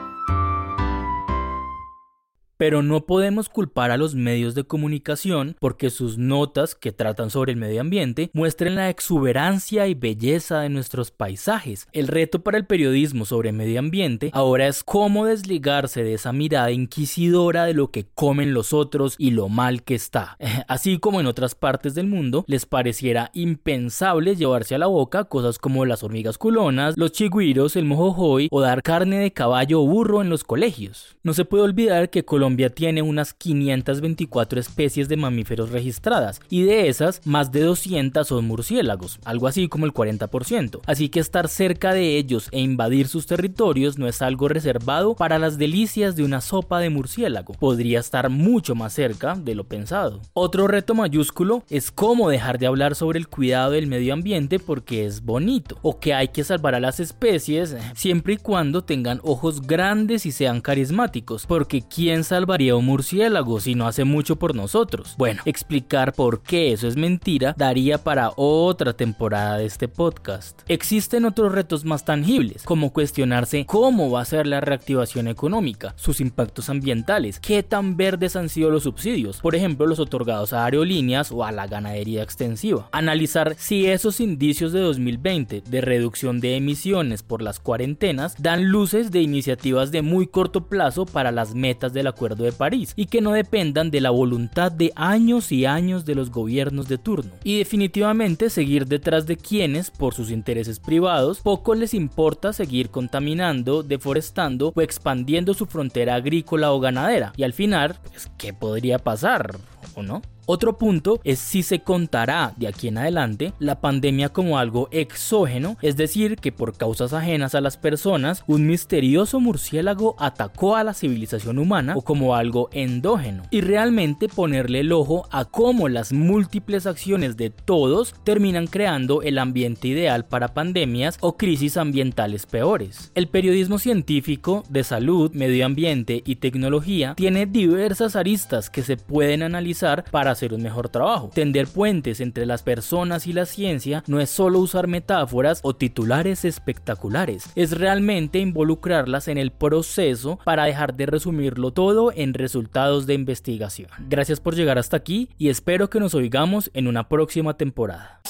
Pero 2.61 2.83
no 2.83 3.07
podemos 3.07 3.49
culpar 3.49 3.91
a 3.91 3.97
los 3.97 4.15
medios 4.15 4.55
de 4.55 4.65
comunicación 4.65 5.57
porque 5.61 5.89
sus 5.89 6.19
notas 6.19 6.75
que 6.75 6.93
tratan 6.93 7.31
sobre 7.31 7.53
el 7.53 7.59
medio 7.59 7.81
ambiente 7.81 8.29
muestren 8.35 8.75
la 8.75 8.91
exuberancia 8.91 9.87
y 9.87 9.95
belleza 9.95 10.61
de 10.61 10.69
nuestros 10.69 11.11
paisajes. 11.11 11.89
El 11.95 12.07
reto 12.07 12.43
para 12.43 12.59
el 12.59 12.67
periodismo 12.67 13.25
sobre 13.25 13.53
medio 13.53 13.79
ambiente 13.79 14.29
ahora 14.35 14.69
es 14.69 14.85
cómo 14.85 15.25
desligarse 15.25 16.05
de 16.05 16.13
esa 16.13 16.35
mirada 16.35 16.71
inquisidora 16.71 17.65
de 17.65 17.73
lo 17.73 17.91
que 17.91 18.05
comen 18.05 18.53
los 18.53 18.75
otros 18.75 19.15
y 19.17 19.31
lo 19.31 19.49
mal 19.49 19.83
que 19.83 19.95
está. 19.95 20.37
Así 20.69 20.99
como 20.99 21.19
en 21.19 21.29
otras 21.29 21.55
partes 21.55 21.95
del 21.95 22.09
mundo 22.09 22.45
les 22.47 22.67
pareciera 22.67 23.31
impensable 23.33 24.37
llevarse 24.37 24.75
a 24.75 24.79
la 24.79 24.87
boca 24.87 25.25
cosas 25.25 25.59
como 25.59 25.87
las 25.87 26.03
hormigas 26.03 26.37
culonas, 26.37 26.99
los 26.99 27.13
chigüiros, 27.13 27.77
el 27.77 27.87
mojojoy 27.87 28.49
o 28.51 28.61
dar 28.61 28.83
carne 28.83 29.19
de 29.19 29.33
caballo 29.33 29.81
o 29.81 29.87
burro 29.87 30.21
en 30.21 30.29
los 30.29 30.45
colegios. 30.45 31.17
No 31.23 31.33
se 31.33 31.47
puede 31.47 31.65
olvidar 31.65 32.11
que 32.11 32.27
Colombia 32.27 32.50
Colombia 32.51 32.71
tiene 32.71 33.01
unas 33.01 33.33
524 33.33 34.59
especies 34.59 35.09
de 35.09 35.17
mamíferos 35.17 35.71
registradas 35.71 36.41
y 36.51 36.65
de 36.65 36.89
esas 36.89 37.25
más 37.25 37.53
de 37.53 37.61
200 37.61 38.27
son 38.27 38.45
murciélagos, 38.47 39.21
algo 39.25 39.47
así 39.47 39.69
como 39.69 39.87
el 39.87 39.95
40%. 39.95 40.81
Así 40.85 41.11
que 41.11 41.21
estar 41.21 41.47
cerca 41.47 41.95
de 41.95 42.17
ellos 42.17 42.49
e 42.51 42.59
invadir 42.59 43.07
sus 43.07 43.27
territorios 43.27 43.99
no 43.99 44.09
es 44.09 44.21
algo 44.21 44.49
reservado 44.49 45.15
para 45.15 45.39
las 45.39 45.59
delicias 45.59 46.17
de 46.17 46.25
una 46.25 46.41
sopa 46.41 46.81
de 46.81 46.91
murciélago. 46.91 47.55
Podría 47.55 48.01
estar 48.01 48.29
mucho 48.31 48.75
más 48.75 48.95
cerca 48.95 49.37
de 49.37 49.55
lo 49.55 49.63
pensado. 49.63 50.21
Otro 50.33 50.67
reto 50.67 50.97
mayúsculo 50.97 51.63
es 51.71 51.93
cómo 51.93 52.31
dejar 52.31 52.59
de 52.59 52.67
hablar 52.67 52.97
sobre 52.97 53.21
el 53.21 53.29
cuidado 53.29 53.71
del 53.71 53.87
medio 53.87 54.13
ambiente 54.13 54.59
porque 54.59 55.07
es 55.07 55.23
bonito 55.23 55.79
o 55.83 56.01
que 56.01 56.15
hay 56.15 56.29
que 56.29 56.43
salvar 56.43 56.75
a 56.75 56.81
las 56.81 56.99
especies 56.99 57.77
siempre 57.95 58.35
y 58.35 58.39
cuando 58.39 58.83
tengan 58.83 59.21
ojos 59.23 59.63
grandes 59.63 60.27
y 60.27 60.33
sean 60.33 60.61
carismáticos 60.61 61.47
porque 61.47 61.83
quién 61.83 62.25
sabe 62.25 62.40
salvaría 62.41 62.75
un 62.75 62.87
murciélago 62.87 63.61
si 63.61 63.75
no 63.75 63.87
hace 63.87 64.05
mucho 64.05 64.37
por 64.37 64.55
nosotros? 64.55 65.15
Bueno, 65.19 65.43
explicar 65.45 66.15
por 66.15 66.43
qué 66.43 66.73
eso 66.73 66.89
es 66.89 66.97
mentira 66.97 67.55
daría 67.59 67.99
para 67.99 68.33
otra 68.35 68.95
temporada 68.95 69.59
de 69.59 69.67
este 69.67 69.89
podcast. 69.89 70.63
Existen 70.67 71.27
otros 71.27 71.53
retos 71.53 71.85
más 71.85 72.07
tangibles, 72.07 72.63
como 72.63 72.95
cuestionarse 72.95 73.67
cómo 73.67 74.11
va 74.11 74.23
a 74.23 74.25
ser 74.25 74.47
la 74.47 74.63
reactivación 74.63 75.29
económica, 75.29 75.93
sus 75.97 76.23
impactos 76.23 76.71
ambientales, 76.71 77.41
qué 77.41 77.63
tan 77.63 77.99
verdes 77.99 78.37
han 78.37 78.49
sido 78.49 78.71
los 78.71 78.85
subsidios, 78.85 79.41
por 79.43 79.55
ejemplo 79.55 79.87
los 79.87 79.99
otorgados 79.99 80.55
a 80.55 80.65
aerolíneas 80.65 81.33
o 81.33 81.45
a 81.45 81.53
la 81.53 81.67
ganadería 81.67 82.23
extensiva. 82.23 82.89
Analizar 82.91 83.55
si 83.59 83.87
esos 83.87 84.19
indicios 84.19 84.73
de 84.73 84.81
2020 84.81 85.63
de 85.69 85.81
reducción 85.83 86.41
de 86.41 86.57
emisiones 86.57 87.23
por 87.23 87.43
las 87.43 87.61
cuarentenas 87.61 88.35
dan 88.41 88.71
luces 88.71 89.11
de 89.11 89.21
iniciativas 89.21 89.91
de 89.91 90.01
muy 90.01 90.27
corto 90.27 90.69
plazo 90.69 91.05
para 91.05 91.33
las 91.33 91.55
metas 91.55 91.93
del 91.93 92.07
de 92.39 92.53
París 92.53 92.93
y 92.97 93.07
que 93.07 93.21
no 93.21 93.33
dependan 93.33 93.91
de 93.91 94.01
la 94.01 94.11
voluntad 94.11 94.73
de 94.73 94.93
años 94.97 95.53
y 95.53 95.67
años 95.67 96.05
de 96.05 96.15
los 96.15 96.31
gobiernos 96.31 96.89
de 96.89 96.99
turno. 96.99 97.33
Y 97.45 97.59
definitivamente 97.59 98.51
seguir 98.51 98.87
detrás 98.87 99.27
de 99.27 99.37
quienes, 99.37 99.91
por 99.91 100.15
sus 100.15 100.31
intereses 100.31 100.79
privados, 100.79 101.41
poco 101.41 101.75
les 101.75 101.95
importa 101.95 102.53
seguir 102.53 102.91
contaminando, 102.91 103.83
deforestando 103.83 104.73
o 104.75 104.81
expandiendo 104.81 105.55
su 105.55 105.67
frontera 105.67 106.15
agrícola 106.15 106.73
o 106.73 106.81
ganadera. 106.81 107.33
Y 107.37 107.43
al 107.43 107.53
final, 107.53 107.97
pues, 108.11 108.31
¿qué 108.39 108.53
podría 108.53 108.99
pasar? 108.99 109.57
¿O 109.95 110.03
no? 110.03 110.23
Otro 110.53 110.79
punto 110.79 111.21
es 111.23 111.39
si 111.39 111.63
se 111.63 111.79
contará 111.79 112.55
de 112.57 112.67
aquí 112.67 112.89
en 112.89 112.99
adelante 112.99 113.53
la 113.61 113.81
pandemia 113.81 114.31
como 114.31 114.59
algo 114.59 114.89
exógeno, 114.91 115.77
es 115.81 115.97
decir, 115.97 116.35
que 116.35 116.51
por 116.51 116.77
causas 116.77 117.13
ajenas 117.13 117.55
a 117.55 117.61
las 117.61 117.77
personas, 117.77 118.43
un 118.49 118.67
misterioso 118.67 119.39
murciélago 119.39 120.17
atacó 120.19 120.75
a 120.75 120.83
la 120.83 120.93
civilización 120.93 121.61
humana 121.61 121.95
o 121.97 122.03
como 122.03 122.35
algo 122.35 122.69
endógeno. 122.73 123.45
Y 123.53 123.61
realmente 123.61 124.27
ponerle 124.27 124.81
el 124.81 124.91
ojo 124.91 125.29
a 125.31 125.45
cómo 125.45 125.89
las 125.89 126.13
múltiples 126.13 126.85
acciones 126.85 127.37
de 127.37 127.51
todos 127.51 128.17
terminan 128.25 128.67
creando 128.67 129.23
el 129.23 129.39
ambiente 129.39 129.87
ideal 129.87 130.25
para 130.25 130.53
pandemias 130.53 131.17
o 131.21 131.37
crisis 131.37 131.77
ambientales 131.77 132.47
peores. 132.47 133.13
El 133.15 133.29
periodismo 133.29 133.79
científico 133.79 134.65
de 134.69 134.83
salud, 134.83 135.31
medio 135.33 135.65
ambiente 135.65 136.25
y 136.27 136.35
tecnología 136.37 137.15
tiene 137.15 137.47
diversas 137.47 138.17
aristas 138.17 138.69
que 138.69 138.83
se 138.83 138.97
pueden 138.97 139.45
analizar 139.45 140.03
para 140.11 140.40
hacer 140.41 140.55
un 140.55 140.63
mejor 140.63 140.89
trabajo. 140.89 141.31
Tender 141.35 141.67
puentes 141.67 142.21
entre 142.21 142.47
las 142.47 142.63
personas 142.63 143.27
y 143.27 143.35
la 143.35 143.45
ciencia 143.45 144.03
no 144.07 144.21
es 144.21 144.31
solo 144.31 144.59
usar 144.59 144.87
metáforas 144.87 145.61
o 145.63 145.77
titulares 145.77 146.47
espectaculares, 146.47 147.51
es 147.55 147.77
realmente 147.77 148.39
involucrarlas 148.39 149.29
en 149.29 149.37
el 149.37 149.53
proceso 149.53 150.39
para 150.45 150.65
dejar 150.65 150.95
de 150.95 151.05
resumirlo 151.05 151.73
todo 151.73 152.11
en 152.15 152.33
resultados 152.33 153.07
de 153.07 153.15
investigación. 153.15 153.91
Gracias 154.09 154.41
por 154.41 154.55
llegar 154.55 154.79
hasta 154.79 154.97
aquí 154.97 155.29
y 155.37 155.51
espero 155.51 155.91
que 155.91 156.01
nos 156.01 156.15
oigamos 156.15 156.71
en 156.73 156.89
una 156.89 157.09
próxima 157.09 157.59
temporada. 157.59 158.23